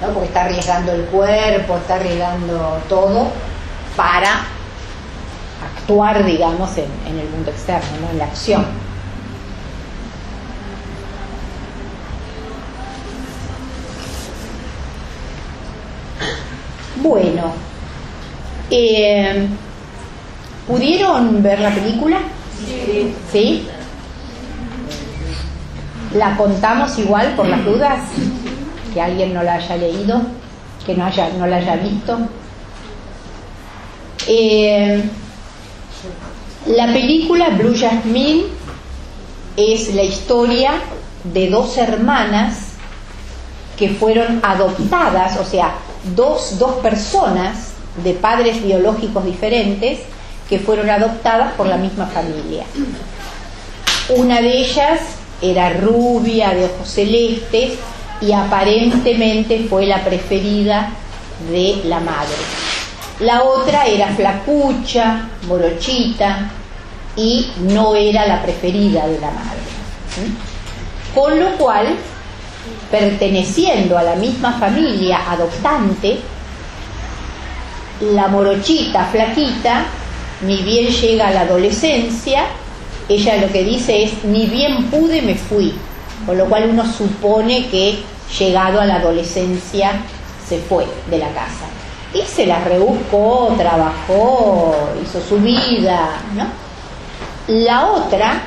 [0.00, 0.08] ¿no?
[0.08, 3.28] porque está arriesgando el cuerpo, está arriesgando todo
[3.96, 4.42] para
[5.78, 8.10] actuar, digamos, en, en el mundo externo, ¿no?
[8.10, 8.66] en la acción.
[16.96, 17.52] Bueno,
[18.70, 19.46] eh,
[20.66, 22.18] ¿pudieron ver la película?
[22.66, 23.14] Sí.
[23.32, 23.68] ¿Sí?
[26.14, 28.00] ¿La contamos igual por las dudas?
[28.94, 30.22] Que alguien no la haya leído,
[30.84, 32.18] que no, haya, no la haya visto.
[34.26, 35.02] Eh,
[36.66, 38.44] la película Blue Jasmine
[39.56, 40.72] es la historia
[41.24, 42.58] de dos hermanas
[43.76, 45.74] que fueron adoptadas, o sea,
[46.14, 50.00] dos, dos personas de padres biológicos diferentes
[50.48, 52.64] que fueron adoptadas por la misma familia.
[54.10, 55.00] Una de ellas
[55.42, 57.72] era rubia, de ojos celestes,
[58.20, 60.90] y aparentemente fue la preferida
[61.50, 62.36] de la madre.
[63.20, 66.50] La otra era flacucha, morochita,
[67.16, 69.60] y no era la preferida de la madre.
[71.14, 71.96] Con lo cual,
[72.90, 76.18] perteneciendo a la misma familia adoptante,
[78.00, 79.86] la morochita flaquita,
[80.42, 82.44] ni bien llega a la adolescencia,
[83.08, 85.74] ella lo que dice es, ni bien pude me fui,
[86.26, 87.98] con lo cual uno supone que
[88.38, 89.92] llegado a la adolescencia
[90.46, 91.66] se fue de la casa.
[92.12, 96.46] Y se la rebuscó, trabajó, hizo su vida, ¿no?
[97.48, 98.42] La otra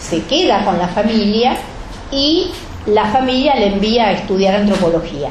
[0.00, 1.56] se queda con la familia
[2.12, 2.50] y
[2.86, 5.30] la familia le envía a estudiar antropología.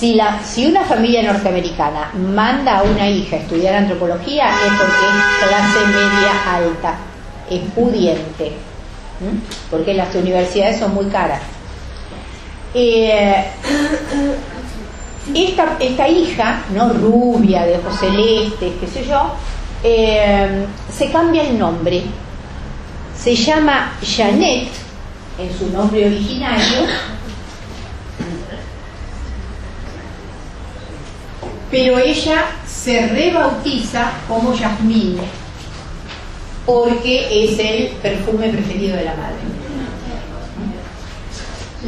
[0.00, 5.86] Si, una familia norteamericana manda a una hija a estudiar antropología es porque es clase
[5.88, 6.94] media alta,
[7.50, 8.52] es pudiente,
[9.70, 11.42] porque las universidades son muy caras.
[12.72, 13.44] Eh,
[15.34, 19.34] esta, esta hija, no rubia, de ojos celestes, qué sé yo,
[19.84, 22.04] eh, se cambia el nombre.
[23.18, 24.70] Se llama Janet,
[25.38, 26.86] en su nombre originario,
[31.70, 35.18] pero ella se rebautiza como Yasmín,
[36.66, 39.36] porque es el perfume preferido de la madre.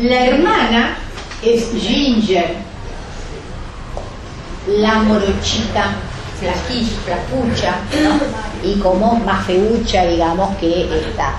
[0.09, 0.97] La hermana
[1.43, 2.55] es Ginger,
[4.69, 5.97] la morochita,
[6.39, 7.75] flaquilla, flacucha,
[8.65, 11.35] y como más feucha, digamos, que esta.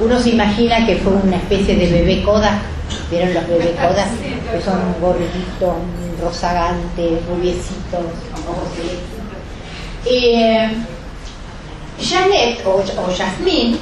[0.00, 2.58] Uno se imagina que fue una especie de bebé coda,
[3.14, 4.08] ¿vieron los bebé codas?
[4.50, 5.74] Que son gorditos,
[6.20, 8.04] rozagantes, rubiecitos.
[10.04, 10.70] Eh,
[12.00, 12.82] Janet o
[13.16, 13.78] Jasmine,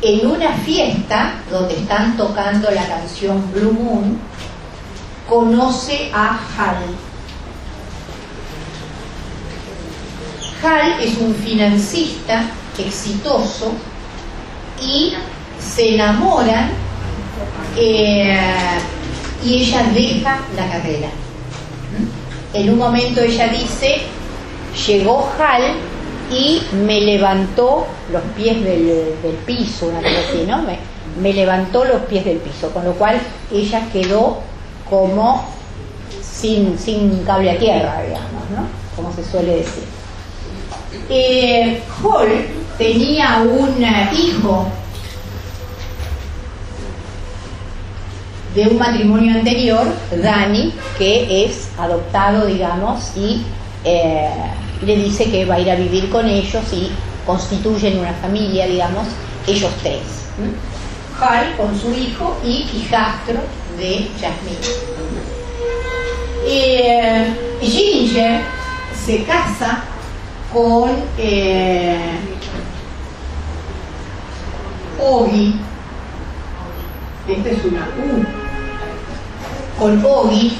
[0.00, 4.18] en una fiesta donde están tocando la canción Blue Moon,
[5.28, 6.76] conoce a Hal.
[10.62, 12.42] Hal es un financista
[12.78, 13.72] exitoso
[14.80, 15.14] y
[15.60, 16.85] se enamoran
[17.76, 18.38] eh,
[19.44, 21.08] y ella deja la carrera.
[22.52, 24.02] En un momento ella dice,
[24.86, 25.74] llegó Hal
[26.30, 30.62] y me levantó los pies del, del piso, una cosa así, ¿no?
[31.20, 33.20] Me, levantó los pies del piso, con lo cual
[33.52, 34.38] ella quedó
[34.88, 35.44] como
[36.22, 38.66] sin, sin cable a tierra, digamos, ¿no?
[38.96, 39.84] Como se suele decir.
[41.08, 42.46] Eh, Hall
[42.78, 43.84] tenía un
[44.14, 44.66] hijo
[48.56, 49.86] de un matrimonio anterior,
[50.22, 53.42] Dani, que es adoptado, digamos, y
[53.84, 54.30] eh,
[54.82, 56.90] le dice que va a ir a vivir con ellos y
[57.26, 59.06] constituyen una familia, digamos,
[59.46, 60.00] ellos tres.
[61.20, 63.40] Hal con su hijo y hijastro
[63.78, 64.58] de Jasmine.
[66.46, 67.26] Eh,
[67.60, 68.40] Ginger
[69.04, 69.82] se casa
[70.50, 71.98] con eh,
[77.28, 78.45] esta es una U,
[79.78, 80.56] con Ogi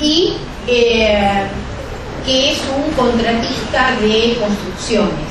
[0.00, 0.34] y
[0.66, 1.42] eh,
[2.24, 5.30] que es un contratista de construcciones,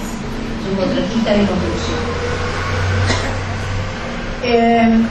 [0.62, 2.00] es un contratista de construcción.
[4.44, 5.06] Eh,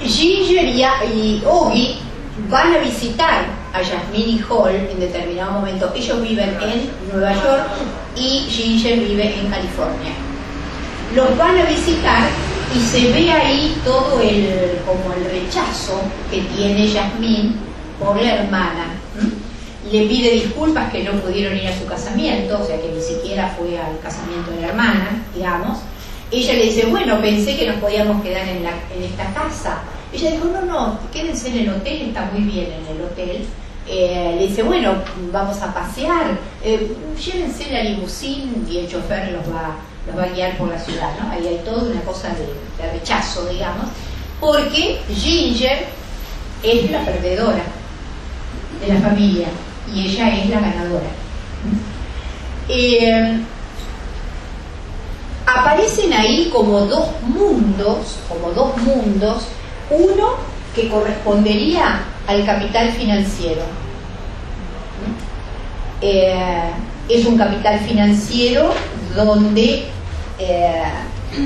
[0.00, 2.00] Ginger y, y Ogi
[2.48, 5.92] van a visitar a Jasmine y Hall en determinado momento.
[5.94, 7.66] Ellos viven en Nueva York
[8.16, 10.12] y Ginger vive en California.
[11.14, 12.28] Los van a visitar
[12.74, 16.00] y se ve ahí todo el como el rechazo
[16.30, 17.52] que tiene Jasmine
[17.98, 18.86] por la hermana.
[19.90, 23.54] Le pide disculpas que no pudieron ir a su casamiento, o sea que ni siquiera
[23.58, 25.78] fue al casamiento de la hermana, digamos.
[26.30, 29.78] Ella le dice, bueno, pensé que nos podíamos quedar en, la, en esta casa.
[30.12, 33.46] Ella dijo, no, no, quédense en el hotel, está muy bien en el hotel.
[33.86, 34.92] Eh, le dice, bueno,
[35.32, 39.76] vamos a pasear, eh, llévense la limusín y el chofer los va,
[40.16, 41.30] va a guiar por la ciudad, ¿no?
[41.30, 43.86] Ahí hay toda una cosa de, de rechazo, digamos,
[44.40, 45.86] porque Ginger
[46.62, 47.62] es la perdedora
[48.80, 49.48] de la familia
[49.92, 51.06] y ella es la ganadora.
[52.68, 53.40] Eh,
[55.46, 59.44] aparecen ahí como dos mundos, como dos mundos,
[59.90, 60.34] uno
[60.74, 63.62] que correspondería al capital financiero.
[66.00, 66.70] Eh,
[67.08, 68.70] es un capital financiero
[69.16, 69.88] donde
[70.38, 70.82] eh,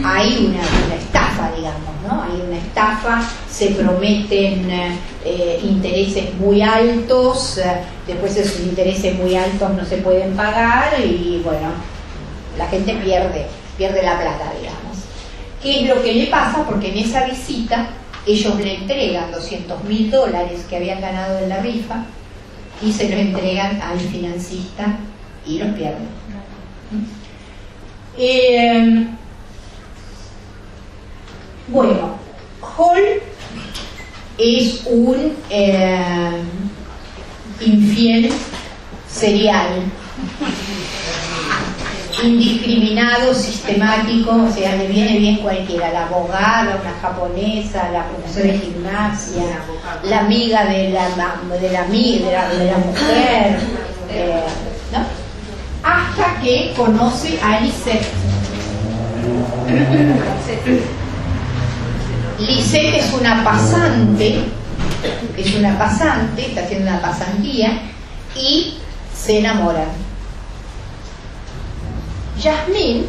[0.05, 2.23] hay una, estafa, digamos, ¿no?
[2.23, 4.71] Hay una estafa, se prometen
[5.25, 7.61] eh, intereses muy altos,
[8.07, 11.69] después esos intereses muy altos no se pueden pagar y bueno,
[12.57, 14.99] la gente pierde, pierde la plata, digamos.
[15.63, 16.65] ¿Qué es lo que le pasa?
[16.65, 17.89] Porque en esa visita
[18.27, 22.05] ellos le entregan 200 mil dólares que habían ganado en la rifa
[22.81, 24.97] y se los entregan al financista
[25.47, 26.09] y los pierden.
[28.19, 29.07] Eh,
[31.69, 32.17] bueno,
[32.61, 33.23] Hall
[34.39, 36.43] es un eh,
[37.61, 38.31] infiel
[39.09, 39.91] serial.
[42.23, 48.59] indiscriminado, sistemático, o sea, le viene bien cualquiera, la abogada, una japonesa, la profesora de
[48.61, 49.43] gimnasia,
[50.05, 51.71] la amiga de la, de la, de
[52.67, 53.59] la, mujer,
[54.09, 54.45] eh,
[54.93, 55.22] ¿no?
[55.83, 58.07] Hasta que conoce a Lisette.
[62.39, 64.45] Lisette es una pasante,
[65.37, 67.83] es una pasante, está haciendo una pasantía
[68.35, 68.79] y
[69.15, 70.13] se enamoran
[72.43, 73.05] Jasmine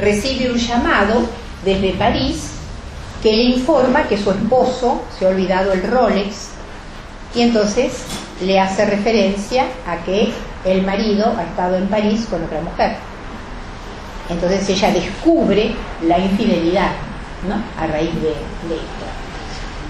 [0.00, 1.22] recibe un llamado
[1.64, 2.52] desde París
[3.22, 6.48] que le informa que su esposo se ha olvidado el Rolex
[7.34, 7.92] y entonces
[8.40, 10.32] le hace referencia a que
[10.64, 12.96] el marido ha estado en París con otra mujer.
[14.28, 15.74] Entonces ella descubre
[16.06, 16.92] la infidelidad
[17.48, 17.62] ¿no?
[17.82, 19.06] a raíz de, esto.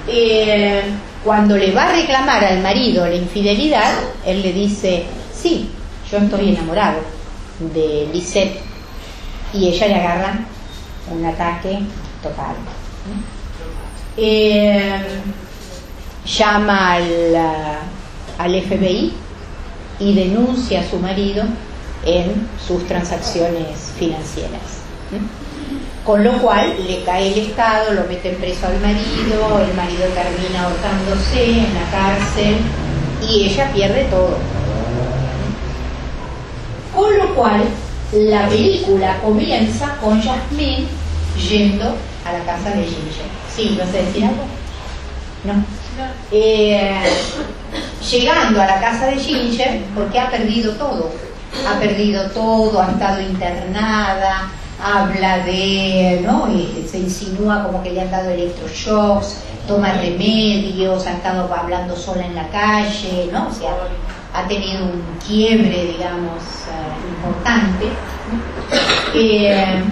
[0.09, 0.83] Eh,
[1.23, 3.93] cuando le va a reclamar al marido la infidelidad,
[4.25, 5.05] él le dice,
[5.35, 5.71] sí,
[6.11, 7.01] yo estoy enamorado
[7.75, 8.61] de Lisette
[9.53, 10.39] y ella le agarra
[11.11, 11.81] un ataque
[12.23, 12.55] total.
[14.17, 15.01] Eh,
[16.25, 17.37] llama al,
[18.39, 19.13] al FBI
[20.01, 21.45] y denuncia a su marido
[22.05, 24.81] en sus transacciones financieras.
[26.05, 30.65] Con lo cual le cae el Estado, lo mete preso al marido, el marido termina
[30.65, 32.57] ahorcándose en la cárcel
[33.29, 34.39] y ella pierde todo.
[36.95, 37.63] Con lo cual
[38.13, 40.87] la película comienza con Jasmine
[41.49, 41.95] yendo
[42.25, 43.27] a la casa de Ginger.
[43.55, 43.77] ¿Sí?
[43.79, 44.45] ¿Vas a decir algo?
[45.45, 45.80] No.
[46.33, 47.03] Eh,
[48.11, 51.11] llegando a la casa de Ginger porque ha perdido todo.
[51.69, 54.51] Ha perdido todo, ha estado internada,
[54.83, 56.49] habla de, ¿no?
[56.51, 62.25] Y se insinúa como que le han dado electroshocks, toma remedios, ha estado hablando sola
[62.25, 63.49] en la calle, ¿no?
[63.49, 63.51] O
[64.33, 67.87] ha tenido un quiebre, digamos, eh, importante,
[69.15, 69.83] eh,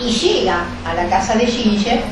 [0.00, 2.02] y llega a la casa de Ginger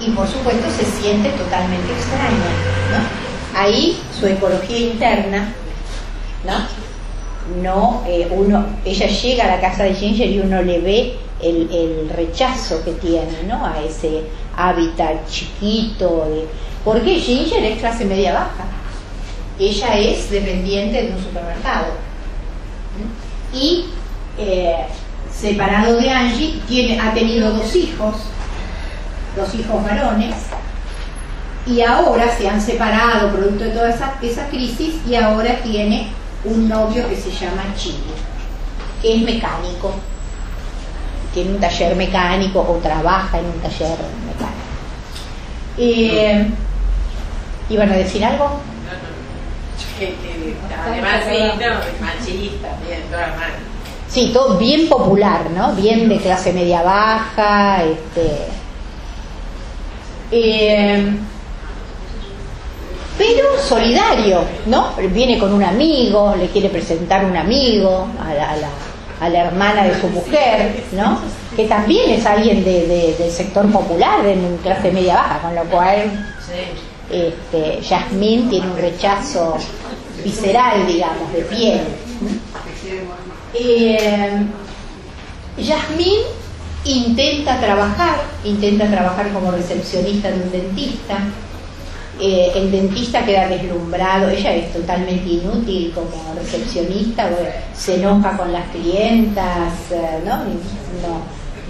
[0.00, 3.08] y por supuesto se siente totalmente extraña.
[3.54, 5.52] Ahí su ecología interna,
[6.44, 6.78] ¿no?
[7.62, 11.70] No, eh, uno, ella llega a la casa de Ginger y uno le ve el,
[11.72, 13.64] el rechazo que tiene, ¿no?
[13.64, 14.24] A ese
[14.56, 16.46] hábitat chiquito, de,
[16.84, 18.64] porque Ginger es clase media baja,
[19.58, 21.86] ella es dependiente de un supermercado.
[23.52, 23.86] Y
[24.36, 24.86] eh,
[25.32, 28.16] separado de Angie, tiene, ha tenido dos hijos,
[29.38, 30.34] dos hijos varones,
[31.66, 36.08] y ahora se han separado producto de toda esa, esa crisis y ahora tiene
[36.44, 38.14] un novio que se llama Chile,
[39.02, 39.94] que es mecánico,
[41.34, 44.68] tiene un taller mecánico o trabaja en un taller mecánico.
[45.76, 46.48] Eh,
[47.68, 48.60] ¿Iban a decir algo?
[50.86, 51.24] además
[52.00, 53.34] machista, bien, toda
[54.08, 55.74] Sí, todo bien popular, ¿no?
[55.74, 58.46] Bien de clase media baja, este.
[60.30, 61.16] Eh,
[63.18, 64.92] pero solidario, ¿no?
[65.10, 70.84] Viene con un amigo, le quiere presentar un amigo a la, hermana de su mujer,
[70.92, 71.18] ¿no?
[71.56, 76.26] Que también es alguien de, del sector popular, de clase media baja, con lo cual
[77.10, 77.80] este,
[78.48, 79.56] tiene un rechazo
[80.22, 81.80] visceral, digamos, de piel.
[83.54, 84.46] Eh,
[86.92, 91.18] intenta trabajar, intenta trabajar como recepcionista de un dentista.
[92.20, 97.30] Eh, el dentista queda deslumbrado, ella es totalmente inútil como recepcionista,
[97.74, 100.38] se enoja con las clientas, eh, ¿no?
[100.38, 101.22] No,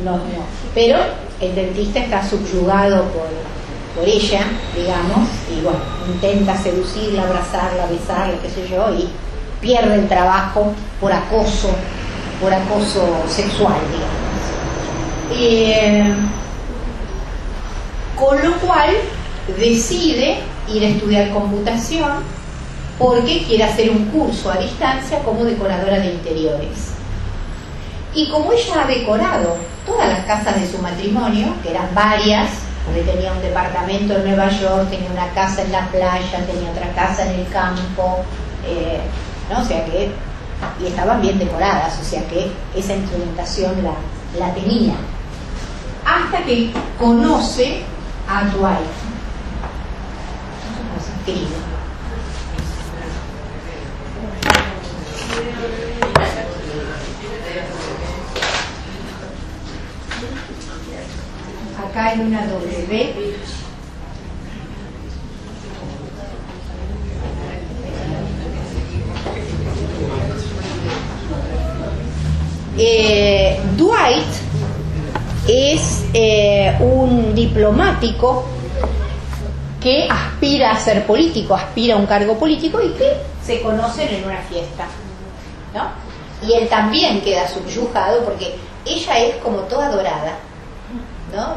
[0.04, 0.44] no, no.
[0.74, 0.98] Pero
[1.40, 3.28] el dentista está subyugado por,
[3.94, 9.08] por ella, digamos, y bueno, intenta seducirla, abrazarla, besarla, qué sé yo, y
[9.60, 11.70] pierde el trabajo por acoso,
[12.40, 14.17] por acoso sexual, digamos.
[15.32, 16.14] Eh,
[18.16, 18.90] con lo cual
[19.58, 22.24] decide ir a estudiar computación
[22.98, 26.92] porque quiere hacer un curso a distancia como decoradora de interiores.
[28.14, 29.56] Y como ella ha decorado
[29.86, 32.50] todas las casas de su matrimonio, que eran varias,
[32.84, 36.92] porque tenía un departamento en Nueva York, tenía una casa en la playa, tenía otra
[36.94, 38.24] casa en el campo,
[38.66, 38.98] eh,
[39.50, 39.60] ¿no?
[39.60, 40.10] O sea que,
[40.82, 43.94] y estaban bien decoradas, o sea que esa instrumentación la,
[44.38, 44.94] la tenía.
[46.08, 47.82] Hasta que conoce
[48.26, 48.88] a Dwight.
[61.78, 63.34] Acá hay una W
[72.80, 74.48] Eh, Dwight
[75.48, 78.44] es eh, un diplomático
[79.80, 84.24] que aspira a ser político, aspira a un cargo político y que se conocen en
[84.24, 84.86] una fiesta.
[85.74, 85.88] ¿no?
[86.46, 90.34] Y él también queda subyugado porque ella es como toda dorada,
[91.34, 91.54] ¿no?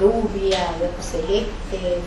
[0.00, 1.98] rubia, de ojos celeste,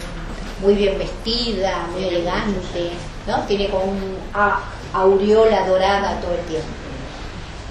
[0.61, 2.91] muy bien vestida, muy elegante,
[3.27, 3.39] ¿no?
[3.47, 4.59] tiene como un a-
[4.93, 6.67] aureola dorada todo el tiempo.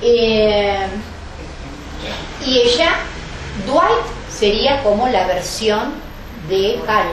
[0.02, 0.86] Eh,
[2.46, 2.90] y ella,
[3.64, 5.94] Dwight, sería como la versión
[6.48, 7.08] de Hal.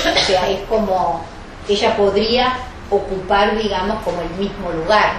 [0.00, 1.22] O sea, es como,
[1.68, 2.58] ella podría
[2.90, 5.12] ocupar, digamos, como el mismo lugar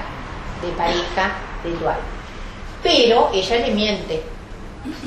[0.62, 2.00] de pareja de Dwight.
[2.84, 4.24] Pero ella le miente.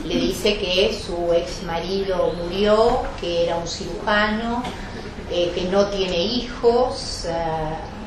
[0.04, 4.62] Le dice que su ex marido murió, que era un cirujano,
[5.30, 7.32] eh, que no tiene hijos, eh,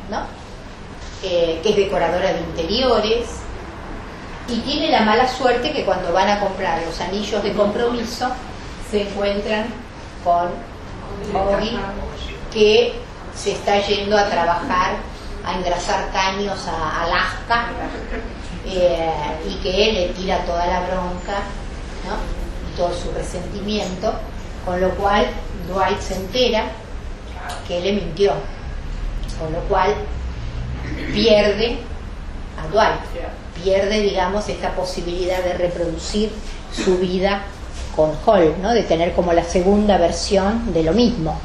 [0.09, 0.21] ¿no?
[1.23, 3.41] Eh, que es decoradora de interiores
[4.49, 8.29] y tiene la mala suerte que cuando van a comprar los anillos de compromiso
[8.89, 9.65] se encuentran
[10.23, 10.49] con
[11.33, 11.77] Bobby
[12.51, 12.93] que
[13.35, 14.95] se está yendo a trabajar
[15.45, 17.67] a engrasar caños a Alaska
[18.65, 19.11] eh,
[19.47, 21.39] y que él le tira toda la bronca
[22.05, 22.15] ¿no?
[22.71, 24.13] y todo su resentimiento
[24.65, 25.25] con lo cual
[25.67, 26.63] Dwight se entera
[27.67, 28.33] que él le mintió
[29.39, 29.93] con lo cual
[31.13, 31.79] pierde
[32.57, 36.31] a Dwight pierde, digamos, esta posibilidad de reproducir
[36.71, 37.43] su vida
[37.95, 38.73] con Hall, ¿no?
[38.73, 41.39] de tener como la segunda versión de lo mismo.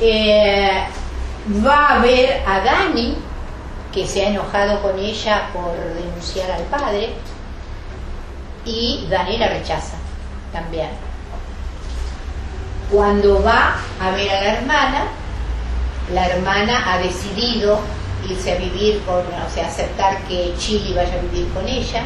[0.00, 0.84] Eh,
[1.64, 3.16] va a ver a Dani,
[3.92, 7.10] que se ha enojado con ella por denunciar al padre,
[8.64, 9.96] y Dani la rechaza
[10.52, 10.88] también.
[12.90, 15.04] Cuando va a ver a la hermana,
[16.12, 17.80] la hermana ha decidido
[18.28, 22.02] irse a vivir con, o sea, aceptar que Chili vaya a vivir con ella,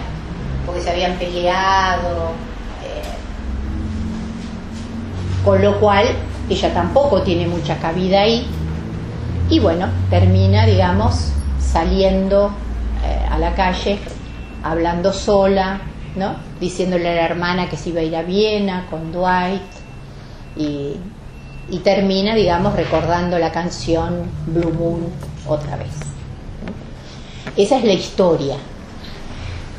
[0.66, 2.32] porque se habían peleado,
[2.84, 3.02] eh,
[5.44, 6.06] con lo cual
[6.48, 8.46] ella tampoco tiene mucha cabida ahí,
[9.50, 12.50] y bueno, termina, digamos, saliendo
[13.04, 13.98] eh, a la calle,
[14.62, 15.80] hablando sola,
[16.16, 16.36] ¿no?
[16.60, 19.62] Diciéndole a la hermana que se iba a ir a Viena con Dwight,
[20.56, 20.96] y,
[21.70, 25.12] y termina, digamos, recordando la canción Blue Moon
[25.46, 25.92] otra vez.
[27.56, 28.56] Esa es la historia.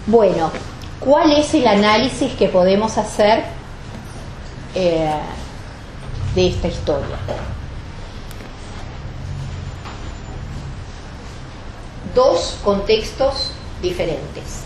[0.05, 0.51] Bueno,
[0.99, 3.43] ¿cuál es el análisis que podemos hacer
[4.75, 5.09] eh,
[6.35, 7.17] de esta historia?
[12.13, 14.63] Dos contextos diferentes.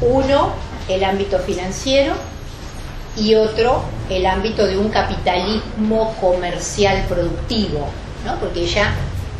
[0.00, 0.50] Uno,
[0.88, 2.14] el ámbito financiero
[3.16, 7.88] y otro, el ámbito de un capitalismo comercial productivo,
[8.24, 8.38] ¿no?
[8.38, 8.92] porque ella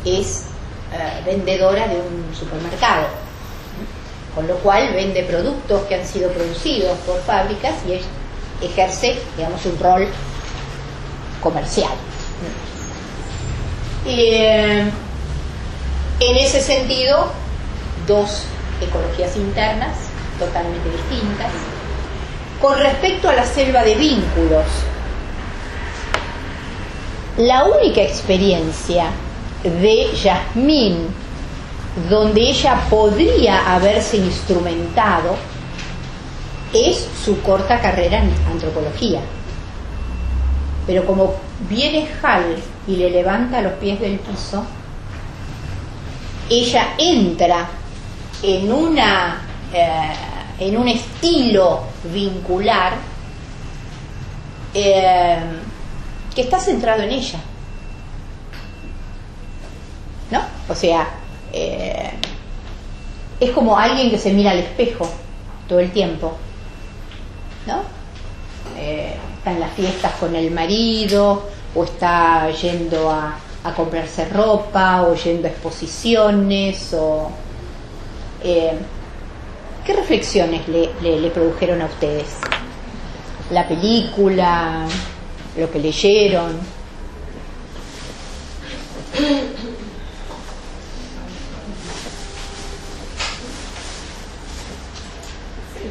[0.04, 0.44] es
[0.92, 4.34] eh, vendedora de un supermercado, ¿no?
[4.34, 9.78] con lo cual vende productos que han sido producidos por fábricas y ejerce, digamos, un
[9.78, 10.08] rol
[11.42, 11.92] comercial.
[14.06, 14.90] Eh,
[16.20, 17.30] en ese sentido,
[18.06, 18.44] dos
[18.80, 19.96] ecologías internas
[20.38, 21.50] totalmente distintas.
[22.60, 24.64] Con respecto a la selva de vínculos,
[27.36, 29.10] la única experiencia
[29.62, 31.08] de Yasmín
[32.08, 35.36] donde ella podría haberse instrumentado
[36.72, 39.20] es su corta carrera en antropología.
[40.86, 41.34] Pero como
[41.68, 44.64] viene Hal y le levanta los pies del piso,
[46.48, 47.68] ella entra
[48.42, 49.40] en una
[49.72, 50.12] eh,
[50.58, 52.94] en un estilo vincular
[54.74, 55.38] eh,
[56.34, 57.38] que está centrado en ella
[60.30, 60.40] ¿no?
[60.68, 61.08] o sea
[61.52, 62.10] eh,
[63.38, 65.08] es como alguien que se mira al espejo
[65.68, 66.36] todo el tiempo
[67.66, 67.82] ¿no?
[68.78, 75.02] Eh, está en las fiestas con el marido o está yendo a, a comprarse ropa
[75.02, 77.30] o yendo a exposiciones o
[79.86, 82.26] ¿qué reflexiones le, le- le produjeron a ustedes?
[83.50, 84.86] La película,
[85.56, 86.58] lo que leyeron.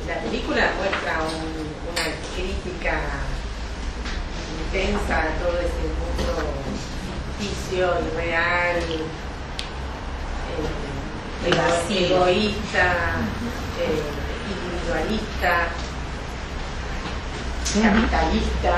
[0.08, 3.00] La película muestra un- una crítica
[4.66, 6.34] intensa a todo ese mundo
[7.40, 9.06] ficticio, irreal, eh,
[11.48, 12.26] ego-
[13.76, 14.00] Eh,
[14.48, 15.68] individualista,
[17.76, 18.74] capitalista,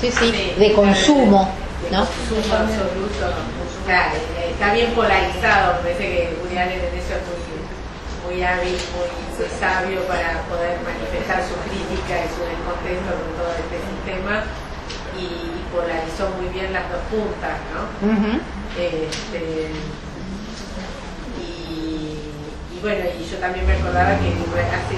[0.00, 1.50] Sí, sí, de consumo,
[1.82, 2.06] de ¿no?
[2.06, 3.26] consumo absoluto.
[3.86, 8.76] Claro, eh, está bien polarizado, parece que Woody Allen en eso es muy, muy hábil,
[8.94, 9.10] muy,
[9.60, 14.44] sabio para poder manifestar su crítica y su descontento con todo este sistema
[15.12, 17.84] y polarizó muy bien las dos puntas, ¿no?
[18.80, 19.70] Este,
[22.76, 24.96] y, bueno, y yo también me acordaba que hace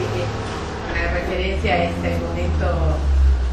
[0.90, 2.66] una referencia a este momento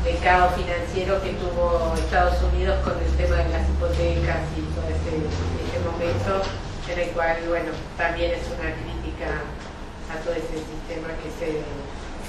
[0.04, 4.86] de caos financiero que tuvo Estados Unidos con el tema de las hipotecas y todo
[4.90, 6.42] ese, ese momento
[6.90, 9.42] en el cual, bueno, también es una crítica
[10.14, 11.62] a todo ese sistema que se,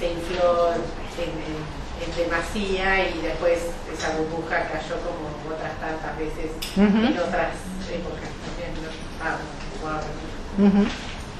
[0.00, 0.80] se infló en,
[1.20, 3.56] en- en demasía y después
[3.92, 7.56] esa burbuja cayó como otras tantas veces en otras
[7.88, 8.92] épocas también, ¿no?
[9.24, 9.36] Ah,
[9.80, 10.00] wow.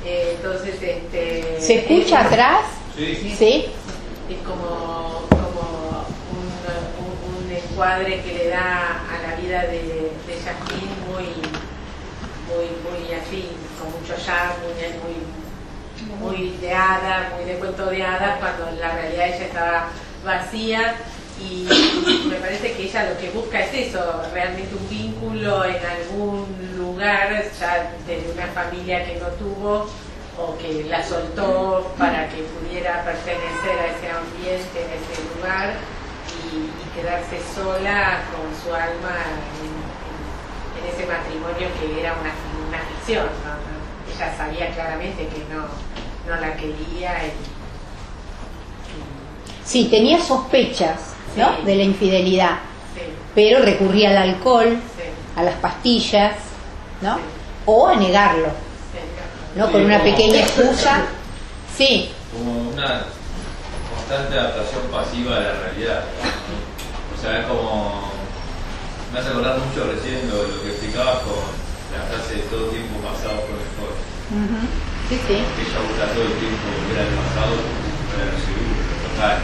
[0.09, 1.61] Eh, entonces, este...
[1.61, 2.61] ¿Se escucha es- atrás?
[2.97, 3.35] Sí.
[3.37, 3.67] Sí.
[4.31, 6.47] Es como, como un,
[7.05, 11.27] un- un encuadre que le da a la vida de, de Jasmine muy,
[12.47, 13.49] muy, muy así,
[13.79, 15.19] con mucho ya, muy,
[16.21, 19.89] muy, muy de hada, muy de cuento de hadas, cuando en la realidad ella estaba
[20.25, 20.95] vacía
[21.41, 21.69] y,
[22.29, 27.45] me parece que ella lo que busca es eso, realmente un vínculo en algún lugar,
[27.59, 29.87] ya de una familia que no tuvo
[30.39, 35.75] o que la soltó para que pudiera pertenecer a ese ambiente, en ese lugar
[36.53, 39.21] y, quedarse sola con su alma
[39.61, 39.87] en,
[40.89, 42.33] ese matrimonio que era una,
[42.69, 43.27] una ficción.
[43.27, 44.15] ¿no?
[44.15, 45.67] Ella sabía claramente que no,
[46.27, 47.33] no la quería y,
[49.67, 51.57] Sí, tenía sospechas ¿no?
[51.65, 52.59] De la infidelidad,
[53.35, 55.03] pero recurría al alcohol, sí,
[55.37, 56.37] a las pastillas,
[57.03, 57.17] ¿no?
[57.17, 57.21] Sí.
[57.67, 58.49] O a negarlo.
[59.57, 59.67] ¿no?
[59.67, 61.05] Sí, Con una pequeña excusa.
[61.77, 63.05] Sí, Como una
[63.95, 66.05] constante adaptación pasiva a la realidad.
[67.17, 68.13] O sea, es como.
[69.13, 71.41] Me hace acordar mucho recién lo, lo que explicabas con
[71.95, 73.93] la frase de todo tiempo pasado fue mejor.
[74.27, 74.59] Ujú.
[75.09, 75.37] sí, sí.
[75.41, 79.37] Que ella busca todo el tiempo volver al pasado lo seguro, total.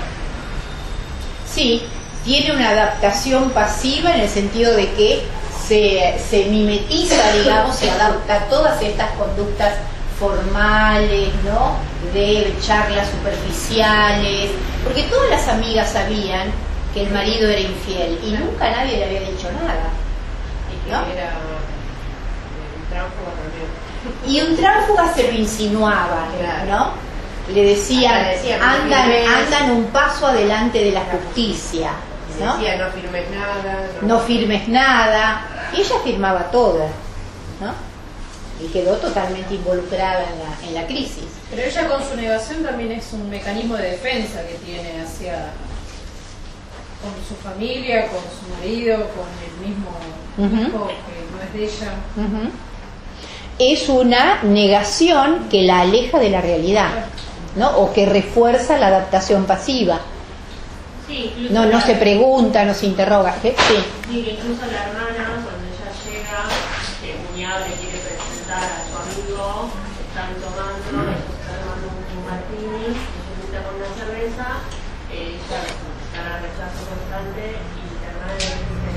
[1.54, 1.82] Sí,
[2.24, 5.22] tiene una adaptación pasiva en el sentido de que
[5.66, 9.74] se, se mimetiza, digamos, se adapta a todas estas conductas
[10.18, 11.76] formales, ¿no?
[12.14, 14.50] De charlas superficiales,
[14.84, 16.52] porque todas las amigas sabían
[16.94, 19.90] que el marido era infiel y nunca nadie le había dicho nada.
[20.88, 21.06] ¿No?
[21.12, 21.30] era
[22.76, 23.70] un tránsfuga también.
[24.26, 26.26] Y un tránsfuga se lo insinuaba.
[26.68, 27.11] ¿no?
[27.54, 28.26] Le decían,
[28.60, 31.90] andan, andan un paso adelante de la justicia,
[32.40, 32.56] ¿no?
[32.56, 33.88] Decía, no firmes nada.
[34.02, 35.46] no firmes nada.
[35.72, 36.86] Y ella firmaba todo,
[37.60, 37.74] ¿no?
[38.64, 41.24] Y quedó totalmente involucrada en la, en la crisis.
[41.50, 45.50] Pero ella con su negación también es un mecanismo de defensa que tiene hacia
[47.02, 49.90] con su familia, con su marido, con el mismo
[50.38, 51.92] hijo que no es de ella.
[53.58, 56.90] Es una negación que la aleja de la realidad,
[57.56, 57.70] ¿no?
[57.78, 60.00] O que refuerza la adaptación pasiva.
[61.06, 63.36] Sí, No, no se pregunta, no se interroga.
[63.42, 63.54] ¿eh?
[63.68, 63.76] Sí.
[64.08, 66.48] Sí, que incluso la hermana, cuando ella llega,
[67.02, 69.68] que el cuñado le quiere presentar a su amigo,
[70.08, 74.46] están tomando, están tomando un, martini, ella invita con una cerveza,
[75.10, 75.58] ella está
[76.16, 78.92] en rechazo constante y la hermana le dice,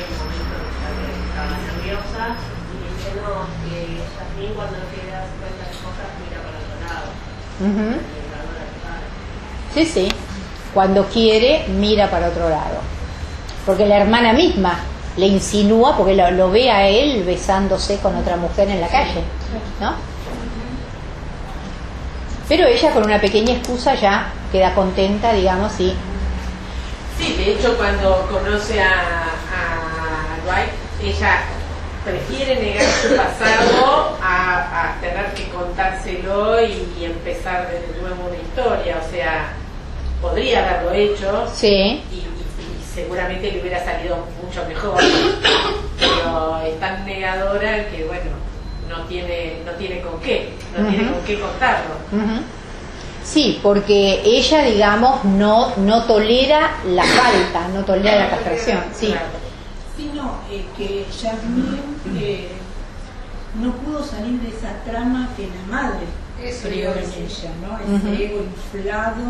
[0.00, 2.24] en un momento que estaba nerviosa,
[2.72, 6.61] y dice, no, que Jasmine cuando quiere darse cuenta de cosas mira para
[9.74, 10.08] Sí, sí.
[10.74, 12.80] Cuando quiere, mira para otro lado.
[13.66, 14.78] Porque la hermana misma
[15.16, 19.22] le insinúa, porque lo, lo ve a él besándose con otra mujer en la calle,
[19.80, 19.94] ¿no?
[22.48, 25.94] Pero ella con una pequeña excusa ya queda contenta, digamos, y
[27.18, 31.40] Sí, de hecho cuando conoce a, a Dwight, ella
[32.04, 35.31] prefiere negar su pasado a, a tener
[35.66, 39.00] contárselo y, y empezar de nuevo una historia.
[39.06, 39.52] O sea,
[40.20, 41.66] podría haberlo hecho sí,
[42.10, 45.00] y, y- y seguramente le hubiera salido mucho mejor,
[45.98, 48.30] pero es tan negadora que bueno,
[48.88, 51.94] no tiene, no tiene con qué, no tiene con qué contarlo.
[53.24, 58.80] Sí, porque ella, digamos, no, no tolera la falta, no tolera la castración.
[58.92, 59.06] Sí.
[59.08, 59.26] Claro.
[59.96, 61.78] sino eh, que Jasmine
[62.20, 62.48] eh,
[63.60, 66.06] no pudo salir de esa trama que la madre
[66.42, 67.96] Eso creó en ella, ¿no?
[67.96, 69.22] Ese ego inflado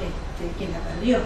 [0.00, 1.18] este, que la perdió.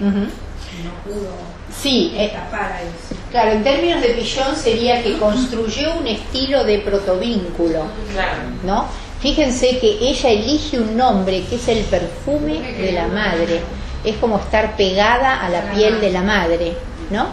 [0.00, 1.30] No pudo
[1.74, 3.14] Sí, eh, escapar a eso.
[3.30, 8.38] claro, en términos de Pillón sería que construyó un estilo de protovínculo, Claro.
[8.64, 8.86] ¿no?
[9.20, 13.62] Fíjense que ella elige un nombre que es el perfume de la madre.
[14.04, 16.76] Es como estar pegada a la piel de la madre,
[17.10, 17.28] ¿no?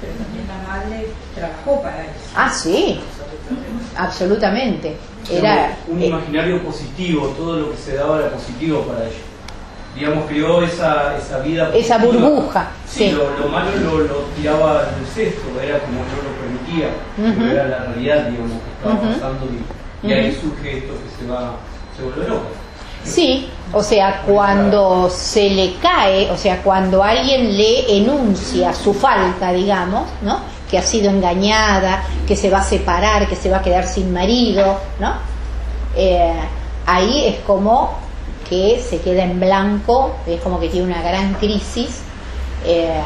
[0.00, 2.12] Pero también la madre trabajó para eso.
[2.34, 2.98] Ah, sí,
[3.96, 4.96] absolutamente.
[5.30, 9.20] Era, un eh, imaginario positivo, todo lo que se daba era positivo para ellos.
[9.94, 13.10] Digamos, creó esa, esa vida Esa burbuja, sí.
[13.12, 17.66] Lo, lo malo lo, lo tiraba al cesto, era como no lo permitía, pero era
[17.66, 20.48] la realidad, digamos, que estaba pasando y, y ahí Ujú.
[20.50, 21.54] surge esto que se va,
[21.96, 22.46] se vuelve loco.
[23.04, 29.52] Sí, o sea, cuando se le cae, o sea, cuando alguien le enuncia su falta,
[29.52, 30.40] digamos, ¿no?
[30.76, 34.12] Que ha sido engañada, que se va a separar, que se va a quedar sin
[34.12, 35.14] marido, ¿no?
[35.96, 36.34] Eh,
[36.84, 37.94] ahí es como
[38.46, 42.02] que se queda en blanco, es como que tiene una gran crisis
[42.66, 43.00] eh,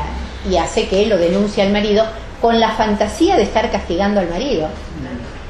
[0.50, 2.04] y hace que lo denuncie al marido
[2.40, 4.66] con la fantasía de estar castigando al marido,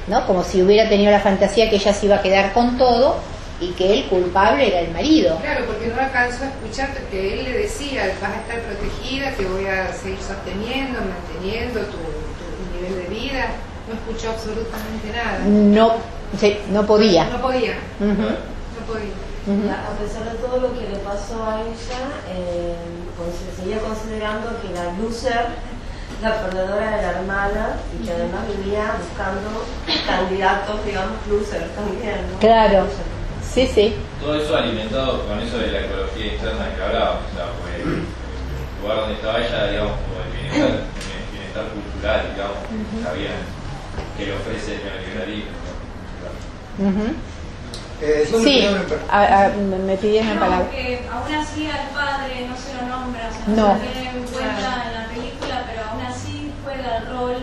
[0.07, 0.27] ¿no?
[0.27, 3.17] Como si hubiera tenido la fantasía que ella se iba a quedar con todo
[3.61, 5.39] y que el culpable era el marido.
[5.39, 9.45] Claro, porque no alcanzó a escuchar que él le decía, vas a estar protegida, te
[9.45, 13.47] voy a seguir sosteniendo, manteniendo tu, tu nivel de vida.
[13.87, 15.41] No escuchó absolutamente nada.
[15.45, 15.93] No,
[16.39, 17.25] sí, no podía.
[17.25, 18.15] No podía, no
[18.87, 19.31] podía.
[19.51, 22.77] A pesar de todo lo que le pasó a ella, eh,
[23.17, 25.47] pues, se seguía considerando que la loser,
[26.23, 29.65] la perdedora de la hermana, y que además vivía buscando
[30.07, 32.17] candidatos, digamos, losers también.
[32.33, 32.39] ¿no?
[32.39, 32.87] Claro.
[33.53, 33.95] Sí, sí.
[34.21, 38.05] Todo eso alimentado con eso de la ecología interna que hablábamos, o sea, pues, el
[38.83, 42.57] lugar donde estaba ella, digamos, como el bienestar, el bienestar cultural, digamos,
[43.03, 43.41] sabían
[44.17, 45.51] que le ofrece el neoliberalismo.
[46.79, 47.31] ¿no?
[48.01, 48.65] Eh, solo Sí,
[49.11, 50.71] a- a- me pidieron la No, palabra.
[50.71, 53.77] que aún así al padre no se lo nombra, o sea, No.
[53.77, 57.37] se tiene en cuenta en la película, pero aún así juega el rol,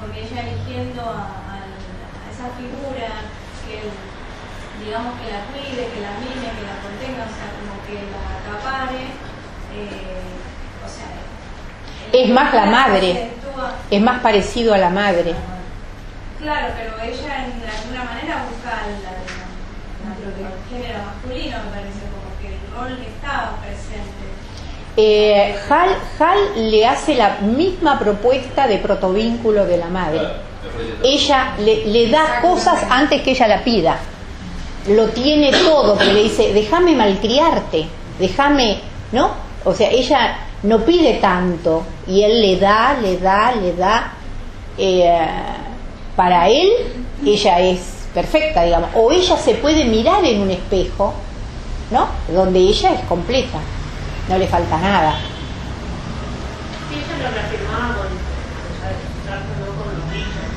[0.00, 3.08] porque ella eligiendo a, a- a esa figura
[3.64, 3.80] que
[4.86, 8.22] digamos que la cuide, que la mime, que la contenga, o sea, como que la
[8.38, 9.02] acapare,
[9.74, 10.30] eh,
[10.84, 11.10] o sea...
[12.12, 13.30] Es más la madre.
[13.90, 15.34] Es más parecido a la madre.
[16.40, 18.96] Claro, pero ella en- de alguna manera busca el
[20.70, 24.26] género masculino, me parece, como que el rol estaba presente.
[24.98, 30.20] Eh, Hal, Hal le hace la misma propuesta de protovínculo de la madre.
[31.02, 33.98] Ella le, le da cosas antes que ella la pida.
[34.88, 37.86] Lo tiene todo, pero le dice, déjame malcriarte,
[38.18, 38.78] déjame,
[39.12, 39.30] ¿no?
[39.64, 44.12] O sea, ella no pide tanto y él le da, le da, le da.
[44.78, 45.26] Eh,
[46.14, 46.70] para él,
[47.24, 47.80] ella es
[48.14, 48.90] perfecta, digamos.
[48.94, 51.14] O ella se puede mirar en un espejo,
[51.90, 52.08] ¿no?
[52.32, 53.58] Donde ella es completa,
[54.28, 55.18] no le falta nada
[56.96, 58.08] ella lo reafirmaba con,
[59.26, 60.48] tratando con los niños,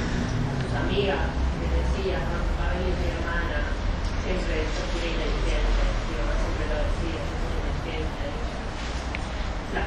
[0.61, 2.37] sus amigas, que decía, ¿no?
[2.55, 3.75] para mí mi hermana,
[4.23, 8.25] siempre yo fui inteligente, mi mamá siempre lo decía, soy inteligente,
[9.73, 9.83] la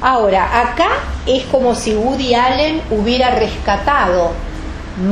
[0.00, 0.88] Ahora, acá
[1.26, 4.32] es como si Woody Allen hubiera rescatado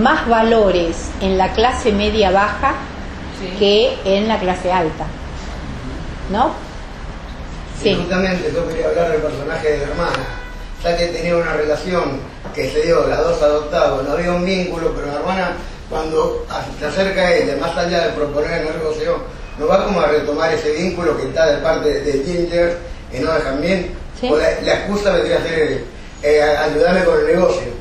[0.00, 2.74] más valores en la clase media baja
[3.40, 3.48] Sí.
[3.58, 5.04] que en la clase alta.
[6.30, 6.52] ¿No?
[7.80, 7.94] Y Sí.
[7.96, 10.24] justamente yo quería hablar del personaje de la hermana,
[10.84, 12.20] ya que tenía una relación
[12.54, 15.52] que se dio las dos adoptados, no había un vínculo, pero la hermana
[15.90, 16.46] cuando
[16.78, 19.18] se acerca a ella, más allá de proponer el negocio,
[19.58, 22.78] no va como a retomar ese vínculo que está de parte de Ginger
[23.12, 23.90] y no dejan bien,
[24.20, 24.28] Sí.
[24.30, 25.84] o la, la excusa vendría a ser
[26.22, 27.72] eh, ayudarme con el negocio.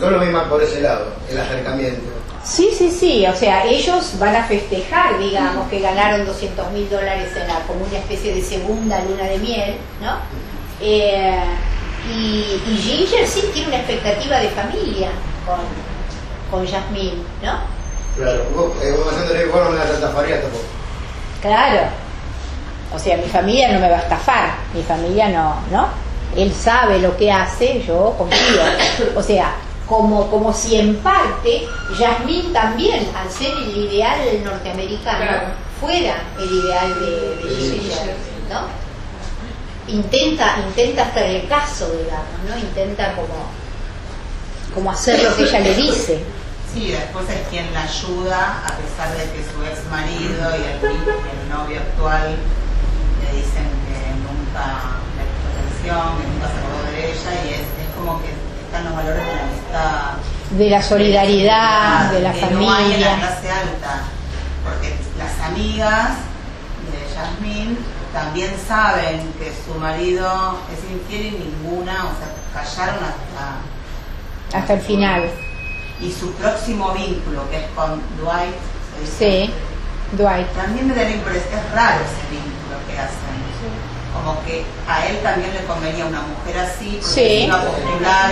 [0.00, 2.00] Yo lo vi más por ese lado, el acercamiento.
[2.44, 7.28] Sí, sí, sí, o sea, ellos van a festejar, digamos, que ganaron 200 mil dólares
[7.36, 10.16] en la, como una especie de segunda luna de miel, ¿no?
[10.80, 11.34] Eh,
[12.10, 15.08] y, y Ginger sí tiene una expectativa de familia
[15.44, 15.58] con,
[16.50, 17.58] con Jasmine, ¿no?
[18.18, 20.64] Claro, vos, eh, vos no me tampoco.
[21.40, 21.80] Claro.
[22.92, 25.88] O sea, mi familia no me va a estafar, mi familia no, ¿no?
[26.36, 28.60] Él sabe lo que hace, yo confío.
[29.14, 29.54] O sea,
[29.86, 31.66] como, como si en parte
[31.98, 35.46] Yasmín también, al ser el ideal norteamericano, Claro.
[35.80, 37.10] fuera el ideal de,
[37.48, 38.14] de
[38.50, 38.88] ¿no?
[39.86, 42.58] Intenta, intenta hacerle caso, digamos, ¿no?
[42.58, 43.34] Intenta como,
[44.74, 46.22] como hacer lo que ella le dice.
[46.72, 51.48] Sí, después es quien la ayuda, a pesar de que su ex marido y el,
[51.48, 52.36] novio actual
[53.22, 57.60] le dicen que nunca le prestó atención, que nunca se acordó de ella, y es,
[57.60, 58.28] es como que
[58.64, 63.00] están los valores de la amistad, De la solidaridad, de la que no hay en
[63.00, 63.16] la familia.
[63.16, 64.02] clase alta,
[64.62, 66.10] porque las amigas
[66.92, 67.78] de Yasmín
[68.12, 74.80] también saben que su marido es infiel y ninguna, o sea, callaron hasta Hasta el
[74.80, 75.30] final.
[76.00, 78.54] Y su próximo vínculo, que es con Dwight,
[78.94, 79.54] se dice, Sí,
[80.16, 80.46] Dwight.
[80.54, 83.38] también me da la impresión, es raro ese vínculo que hacen.
[84.14, 87.14] como que a él también le convenía una mujer así, porque Sí.
[87.14, 88.30] se iba a postular.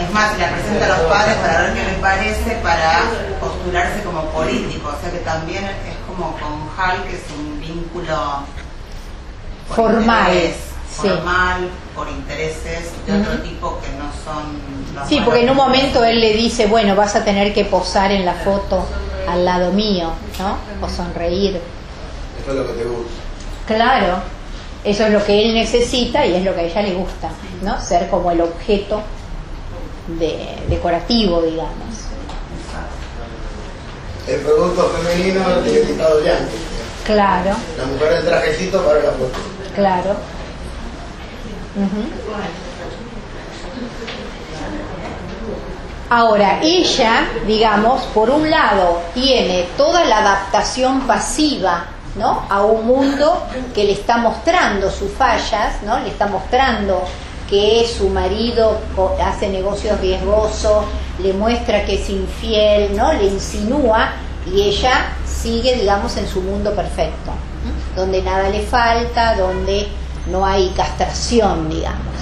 [0.00, 3.02] Es más, le presenta a los padres para ver qué les parece, para
[3.40, 4.88] postularse como político.
[4.88, 8.16] O sea que también es como con Hal, que es un vínculo
[9.68, 10.32] por Formal,
[10.90, 11.08] sí.
[11.96, 13.42] Por intereses de otro Ujú.
[13.42, 17.16] tipo que no son los Sí, porque en un momento él le dice, bueno, vas
[17.16, 18.84] a tener que posar en la foto
[19.26, 20.58] al lado mío, ¿no?
[20.86, 21.58] O sonreír.
[22.42, 23.12] Eso es lo que te gusta.
[23.66, 24.18] Claro,
[24.84, 27.30] eso es lo que él necesita y es lo que a ella le gusta,
[27.62, 27.80] ¿no?
[27.80, 29.00] Ser como el objeto
[30.18, 31.72] de, decorativo, digamos.
[34.28, 35.40] El producto femenino
[35.86, 36.54] pintado ya antes.
[37.04, 39.38] Claro, La mujer el trajecito para la foto.
[39.74, 40.35] claro.
[46.08, 52.46] Ahora, ella, digamos, por un lado, tiene toda la adaptación pasiva, ¿no?
[52.48, 53.42] A un mundo
[53.74, 55.98] que le está mostrando sus fallas, ¿no?
[55.98, 57.02] Le está mostrando
[57.50, 58.78] que su marido
[59.24, 60.84] hace negocios riesgosos,
[61.18, 63.12] le muestra que es infiel, ¿no?
[63.12, 64.12] Le insinúa
[64.46, 67.32] y ella sigue, digamos, en su mundo perfecto,
[67.96, 69.88] donde nada le falta, donde
[70.30, 72.16] no hay castración, digamos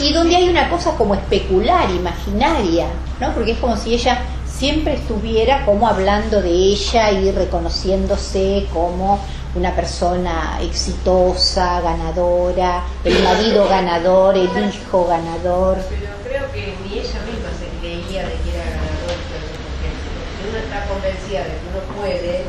[0.00, 2.86] y donde hay una cosa como especular, imaginaria,
[3.20, 3.34] ¿no?
[3.34, 9.20] Porque es como si ella siempre estuviera como hablando de ella y reconociéndose como
[9.54, 15.78] una persona exitosa, ganadora, el marido ganador, el hijo ganador.
[15.88, 20.86] Pero creo que ni ella misma se creía de que era ganador, porque uno está
[20.88, 22.44] convencida de que uno puede,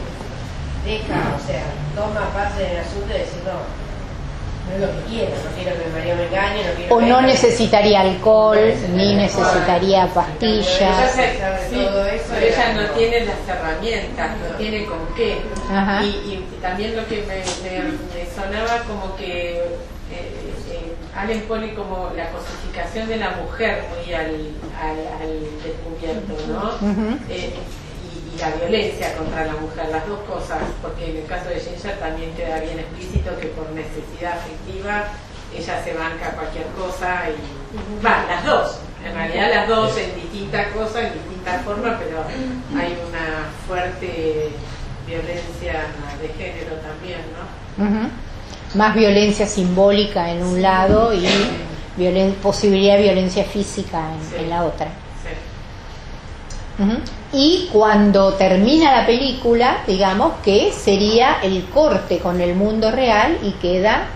[0.86, 1.64] deja, o sea,
[1.96, 3.91] toma parte del asunto y dice, no,
[4.80, 7.22] lo que quiero, no quiero que mi marido me engañe, no quiero O que no
[7.22, 11.12] necesitaría alcohol, ni necesitaría pastillas.
[11.70, 15.42] sí, todo eso, pero ella no tiene las herramientas, no tiene con qué.
[15.72, 16.04] Ajá.
[16.04, 19.62] Y, y también lo que me, me- me sonaba como que eh,
[20.12, 24.26] eh, Allen pone como la cosificación de la mujer muy al,
[24.80, 26.72] al, al descubierto, ¿no?
[27.30, 27.54] Eh,
[28.36, 31.98] y, la violencia contra la mujer, las dos cosas, porque en el caso de Ginger
[32.00, 35.06] también queda bien explícito que por necesidad afectiva
[35.56, 40.68] ella se banca cualquier cosa y va, las dos, en realidad las dos en distintas
[40.68, 42.24] cosas, en distintas formas, pero
[42.80, 44.50] hay una fuerte
[45.06, 45.88] violencia
[46.22, 48.10] de género también, ¿no?
[48.76, 51.28] Más violencia simbólica en un lado y
[51.98, 54.36] violen- posibilidad de violencia física en, Sí.
[54.44, 54.88] en la otra.
[56.78, 56.84] Sí.
[57.34, 63.52] Y cuando termina la película, digamos que sería el corte con el mundo real y
[63.52, 64.08] queda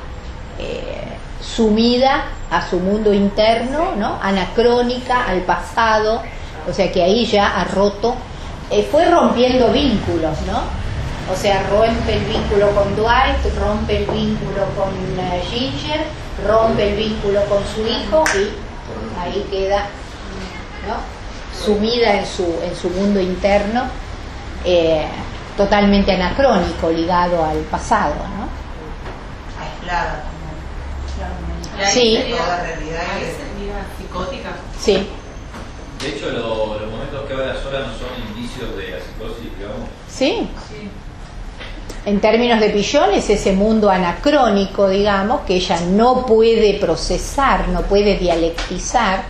[0.60, 1.06] eh,
[1.42, 4.20] sumida a su mundo interno, ¿no?
[4.22, 6.22] anacrónica, al pasado,
[6.70, 8.16] o sea que ahí ya ha roto,
[8.70, 10.64] eh, fue rompiendo vínculos, ¿no?
[11.32, 16.02] O sea, rompe el vínculo con Dwight, rompe el vínculo con eh, Ginger,
[16.46, 19.88] rompe el vínculo con su hijo y ahí queda,
[20.88, 21.15] ¿no?
[21.64, 23.84] Sumida en su, en su mundo interno,
[24.64, 25.06] eh,
[25.58, 28.16] totalmente anacrónico, ligado al pasado.
[28.16, 28.46] ¿no?
[29.64, 32.24] aislada como Sí.
[32.30, 33.04] toda realidad
[33.98, 34.50] psicótica.
[34.80, 35.08] Sí,
[36.02, 39.88] De hecho, lo- los momentos que habla sola no son indicios de la psicosis, digamos.
[40.10, 40.50] sí.
[42.06, 47.82] En términos de Pillón es ese mundo anacrónico, digamos, que ella no puede procesar, no
[47.82, 49.24] puede dialectizar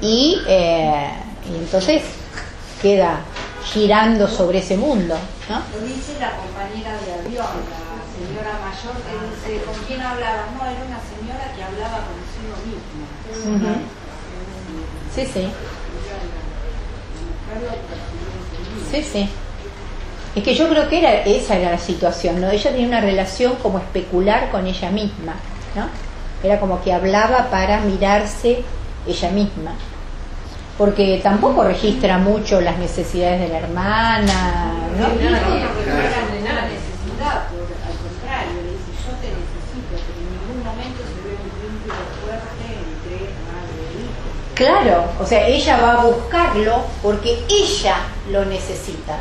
[0.00, 1.10] y, eh,
[1.50, 2.02] y entonces
[2.80, 3.20] queda
[3.64, 5.16] girando sobre ese mundo.
[5.48, 5.62] ¿no?
[5.78, 10.46] Lo dice la compañera de avión, la señora mayor que dice, ¿con quién hablaba?
[10.56, 13.76] No, era una señora que hablaba consigo misma.
[15.14, 15.48] Sí, sí.
[18.90, 19.28] Sí, sí.
[20.34, 22.50] Es que yo creo que era, esa era la situación, ¿no?
[22.50, 25.34] Ella tenía una relación como especular con ella misma,
[25.74, 25.86] ¿no?
[26.42, 28.64] Era como que hablaba para mirarse
[29.06, 29.74] ella misma.
[30.78, 35.08] Porque tampoco registra mucho las necesidades de la hermana, ¿no?
[35.08, 40.18] No, no, no era ninguna necesidad, por- al contrario, le dice, yo te necesito, pero
[40.18, 41.94] en ningún momento se ve un vínculo
[42.24, 43.16] fuerte entre
[43.52, 44.26] madre e hijo.
[44.54, 47.96] Claro, o sea, ella va a buscarlo porque ella
[48.30, 49.18] lo necesita.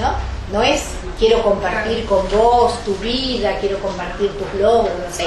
[0.00, 0.30] ¿no?
[0.56, 0.82] No es
[1.18, 5.26] quiero compartir con vos tu vida, quiero compartir tus logros, no sé,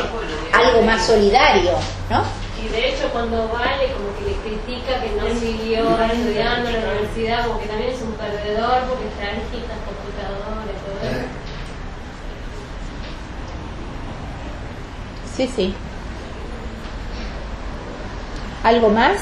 [0.52, 1.72] algo más solidario,
[2.10, 2.24] ¿no?
[2.64, 6.92] Y de hecho cuando vale como que le critica que no siguió estudiando en la
[6.92, 11.28] universidad, como que también es un perdedor porque está en estas computadoras, todo eso.
[15.36, 15.76] Sí, sí.
[18.64, 19.18] ¿Algo más?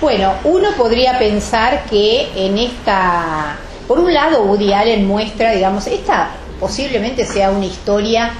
[0.00, 3.56] Bueno, uno podría pensar que en esta
[3.88, 8.32] Por un lado, Woody Allen muestra, digamos, esta posiblemente sea una historia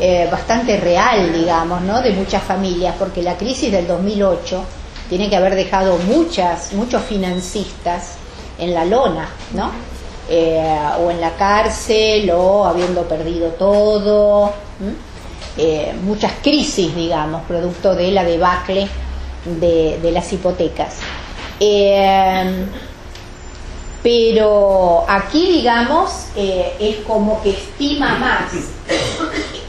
[0.00, 2.02] eh, bastante real, digamos, ¿no?
[2.02, 4.64] De muchas familias, porque la crisis del 2008
[5.08, 8.14] tiene que haber dejado muchas, muchos financistas
[8.58, 9.70] en la lona, ¿no?
[10.28, 14.52] Eh, o en la cárcel, o habiendo perdido todo,
[15.56, 18.88] eh, muchas crisis, digamos, producto de la debacle
[19.44, 20.96] de, las hipotecas.
[24.02, 28.52] Pero aquí, digamos, es como que estima más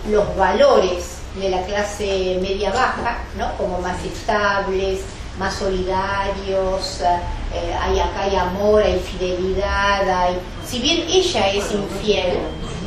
[0.10, 3.56] los valores de la clase media baja, ¿no?
[3.58, 5.02] como más estables,
[5.38, 10.38] más solidarios, eh, hay acá hay amor, hay fidelidad, hay...
[10.66, 12.38] si bien ella es infiel,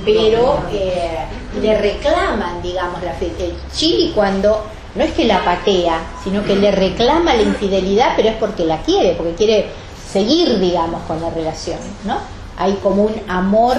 [0.04, 1.26] pero eh,
[1.60, 3.12] le reclaman, digamos, la.
[3.12, 4.64] El Chili cuando
[4.94, 8.80] no es que la patea, sino que le reclama la infidelidad, pero es porque la
[8.82, 9.66] quiere, porque quiere
[10.10, 12.18] seguir, digamos, con la relación, ¿no?
[12.56, 13.76] Hay como un amor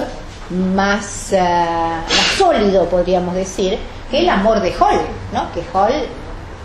[0.50, 3.78] más, eh, más sólido, podríamos decir,
[4.10, 5.00] que el amor de Hall,
[5.32, 5.50] ¿no?
[5.52, 6.06] Que Hall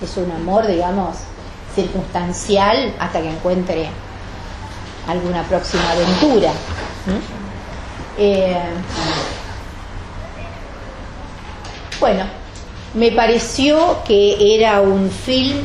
[0.02, 1.18] es un amor, digamos,
[1.74, 3.88] circunstancial hasta que encuentre
[5.08, 6.52] alguna próxima aventura.
[8.18, 8.58] Eh,
[12.00, 12.24] bueno,
[12.94, 15.60] me pareció que era un film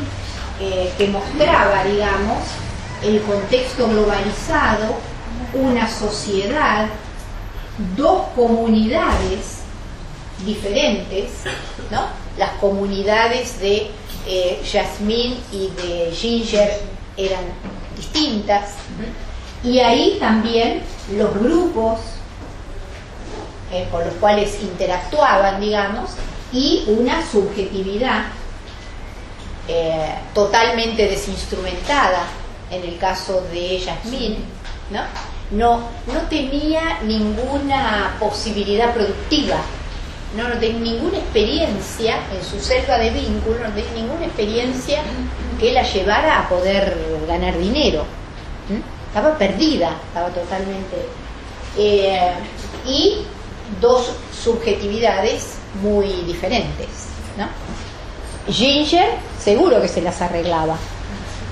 [0.59, 2.37] eh, que mostraba, digamos,
[3.03, 4.95] el contexto globalizado,
[5.53, 6.87] una sociedad,
[7.95, 9.61] dos comunidades
[10.45, 11.31] diferentes,
[11.89, 12.05] ¿no?
[12.37, 13.91] Las comunidades de
[14.27, 16.79] eh, Jasmine y de Ginger
[17.17, 17.43] eran
[17.95, 18.71] distintas,
[19.63, 20.81] y ahí también
[21.15, 21.99] los grupos
[23.71, 26.11] eh, con los cuales interactuaban, digamos,
[26.51, 28.25] y una subjetividad
[29.67, 32.25] eh, totalmente desinstrumentada
[32.69, 34.37] en el caso de Yasmín,
[34.89, 35.01] ¿no?
[35.51, 39.57] No, no tenía ninguna posibilidad productiva,
[40.35, 45.01] no, no tenía ninguna experiencia en su selva de vínculo, no tenía ninguna experiencia
[45.59, 46.97] que la llevara a poder
[47.27, 48.05] ganar dinero.
[48.69, 48.81] ¿m?
[49.07, 50.95] Estaba perdida, estaba totalmente.
[51.77, 52.31] eh,
[52.85, 53.25] y
[53.79, 54.11] dos
[54.43, 56.87] subjetividades muy diferentes.
[57.37, 57.47] ¿no?
[58.51, 60.77] Ginger seguro que se las arreglaba,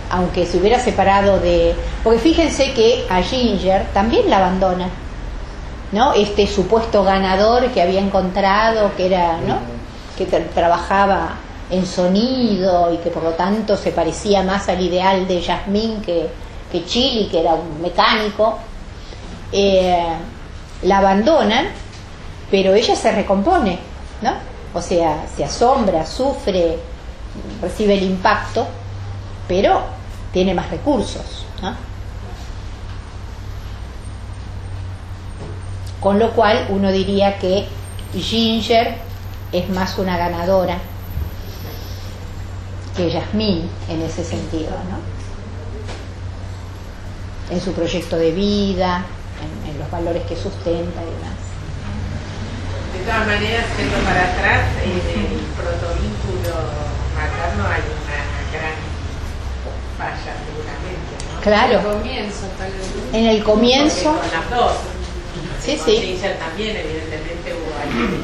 [0.09, 1.75] aunque se hubiera separado de...
[2.03, 4.89] Porque fíjense que a Ginger también la abandona,
[5.91, 6.13] ¿no?
[6.13, 9.57] Este supuesto ganador que había encontrado, que era, ¿no?
[10.17, 11.35] Que tra- trabajaba
[11.71, 16.27] en sonido y que por lo tanto se parecía más al ideal de Jasmine que,
[16.71, 18.57] que Chili, que era un mecánico,
[19.51, 20.03] eh,
[20.83, 21.67] la abandonan,
[22.49, 23.77] pero ella se recompone,
[24.21, 24.33] ¿no?
[24.73, 26.77] O sea, se asombra, sufre,
[27.61, 28.65] recibe el impacto,
[29.47, 29.81] pero
[30.31, 31.45] tiene más recursos.
[35.99, 37.67] Con lo cual uno diría que
[38.13, 38.95] Ginger
[39.51, 40.77] es más una ganadora
[42.95, 44.99] que Yasmín en ese sentido, ¿no?
[47.53, 49.05] En su proyecto de vida,
[49.65, 51.39] en, los valores que sustenta y demás.
[52.93, 56.55] De todas maneras, yendo para atrás, en el protovínculo
[57.15, 57.98] materno hay
[59.99, 61.13] falla seguramente.
[61.35, 61.41] ¿no?
[61.41, 61.77] Claro.
[61.79, 63.13] El comienzo, tal vez.
[63.13, 64.73] En el comienzo, con las dos.
[65.61, 65.97] Sí, Con sí.
[65.97, 68.23] Ginger también, evidentemente, hubo ahí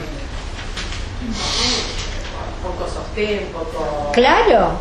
[2.63, 4.11] poco sostén, poco.
[4.13, 4.71] claro.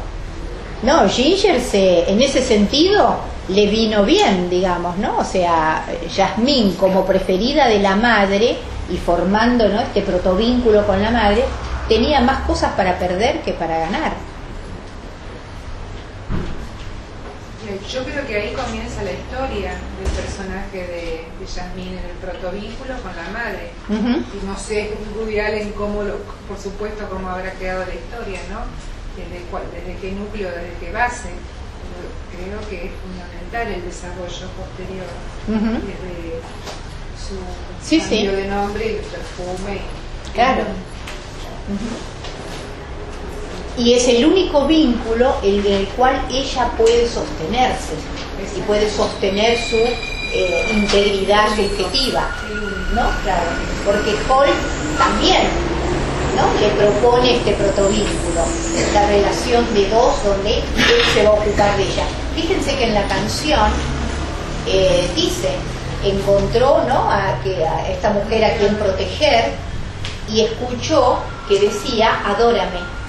[0.83, 3.17] No, Ginger se, en ese sentido
[3.49, 5.19] le vino bien, digamos, ¿no?
[5.19, 8.57] O sea, Yasmín como preferida de la madre
[8.91, 9.81] y formando ¿no?
[9.81, 11.45] este protovínculo con la madre,
[11.89, 14.13] tenía más cosas para perder que para ganar.
[17.91, 22.95] Yo creo que ahí comienza la historia del personaje de, de Yasmín en el protovínculo
[23.03, 23.71] con la madre.
[23.89, 26.17] Y no sé, Woody Allen, cómo lo,
[26.49, 28.61] por supuesto, cómo habrá quedado la historia, ¿no?
[29.17, 31.29] Desde, cuál- desde qué núcleo, desde qué base.
[32.35, 35.07] Pero creo que es fundamental el desarrollo posterior,
[35.47, 35.87] Ujú.
[35.87, 36.41] desde
[37.21, 37.37] su
[37.87, 38.25] Sí, sí.
[38.25, 39.81] cambio de nombre y el perfume.
[40.33, 40.65] Claro.
[43.77, 47.95] Y es el único vínculo en el cual ella puede sostenerse
[48.57, 52.29] y puede sostener su eh, integridad subjetiva,
[52.95, 53.11] ¿no?
[53.23, 53.51] Claro,
[53.85, 54.49] porque Hall
[54.97, 55.43] también,
[56.37, 56.61] ¿no?
[56.61, 58.45] Le propone este protovínculo,
[58.93, 60.65] la relación de dos donde él
[61.13, 62.05] se va a ocupar de ella.
[62.37, 63.71] Fíjense que en la canción
[64.67, 65.51] eh, dice,
[66.05, 67.11] encontró, ¿no?
[67.11, 69.53] A, que, a esta mujer a quien proteger
[70.29, 71.19] y escuchó
[71.49, 73.04] que decía, adórame.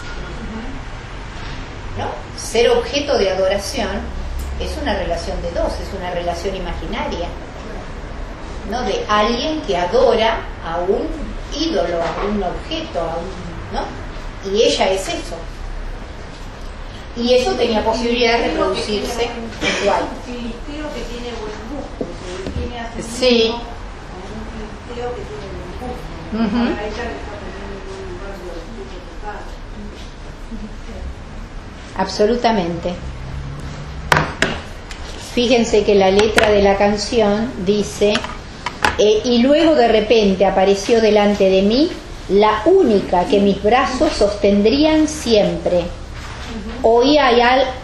[1.97, 2.07] ¿No?
[2.37, 3.89] Ser objeto de adoración
[4.59, 7.27] es una relación de dos, es una relación imaginaria.
[8.69, 8.81] ¿no?
[8.81, 11.07] de alguien que adora a un
[11.55, 13.29] ídolo, a un objeto, a un,
[13.71, 13.85] ¿no?
[14.51, 15.35] y ella es eso.
[17.15, 19.29] Y eso tenía posibilidad de reproducirse
[19.83, 20.03] igual.
[20.03, 22.05] Un filisteo que tiene buen gusto,
[22.43, 23.35] que tiene a su Sí.
[23.45, 26.57] hijo como un filisteo que tiene buen gusto.
[26.57, 26.63] Ujú.
[26.65, 29.39] A ella le está poniendo en un lugar de orgullo total.
[31.97, 32.93] Absolutamente.
[35.33, 38.13] Fíjense que la letra de la canción dice,
[38.97, 41.89] eh, y luego de repente apareció delante de mí
[42.29, 45.83] la única que mis brazos sostendrían siempre.
[46.83, 47.31] Oí a,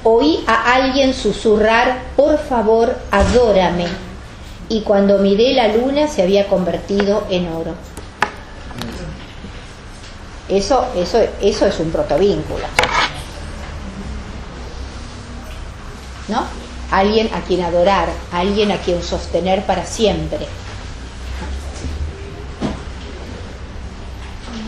[0.03, 3.88] oí a alguien susurrar, por favor, adórame.
[4.70, 7.74] Y cuando miré la luna se había convertido en oro.
[10.47, 12.66] Eso, eso, eso es un protovínculo.
[16.32, 16.45] ¿No?
[16.91, 20.47] Alguien a quien adorar, alguien a quien sostener para siempre.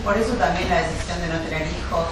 [0.03, 2.05] Por eso también la decisión de no tener hijos.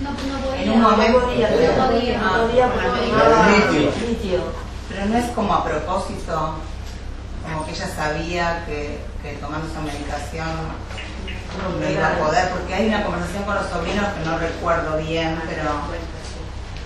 [0.00, 1.20] No, no podía, En un momento.
[1.20, 1.56] no podía, no
[1.88, 3.92] podía, no podía porque tomaba Litio.
[4.08, 4.40] litio.
[4.88, 6.54] Pero no es como a propósito,
[7.42, 10.46] como que ella sabía que, que tomando esa medicación
[11.80, 15.40] no iba a poder, porque hay una conversación con los sobrinos que no recuerdo bien,
[15.48, 15.62] pero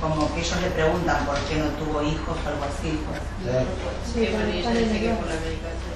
[0.00, 2.98] como que ellos le preguntan por qué no tuvo hijos o algo así.
[3.04, 3.20] Pues.
[4.08, 5.94] Sí, bueno, ella dice que por la medicación.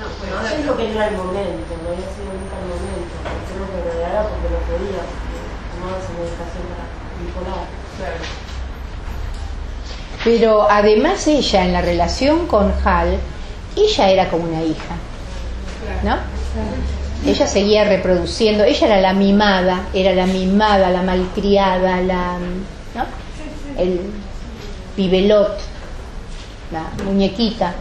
[0.00, 3.14] No, pero es lo que no era el momento, no había sido nunca el momento.
[3.46, 5.38] Creo que lo era porque no podía, porque
[5.76, 6.88] tomaba esa medicación para
[7.20, 7.68] bipolar.
[10.24, 13.18] Pero además ella en la relación con Hal,
[13.76, 14.94] ella era como una hija,
[16.02, 16.16] ¿no?
[17.26, 22.38] Ella seguía reproduciendo, ella era la mimada, era la mimada, la malcriada, la,
[22.94, 23.04] ¿no?
[23.76, 24.00] El
[24.96, 25.58] pibelot,
[26.72, 27.74] la muñequita.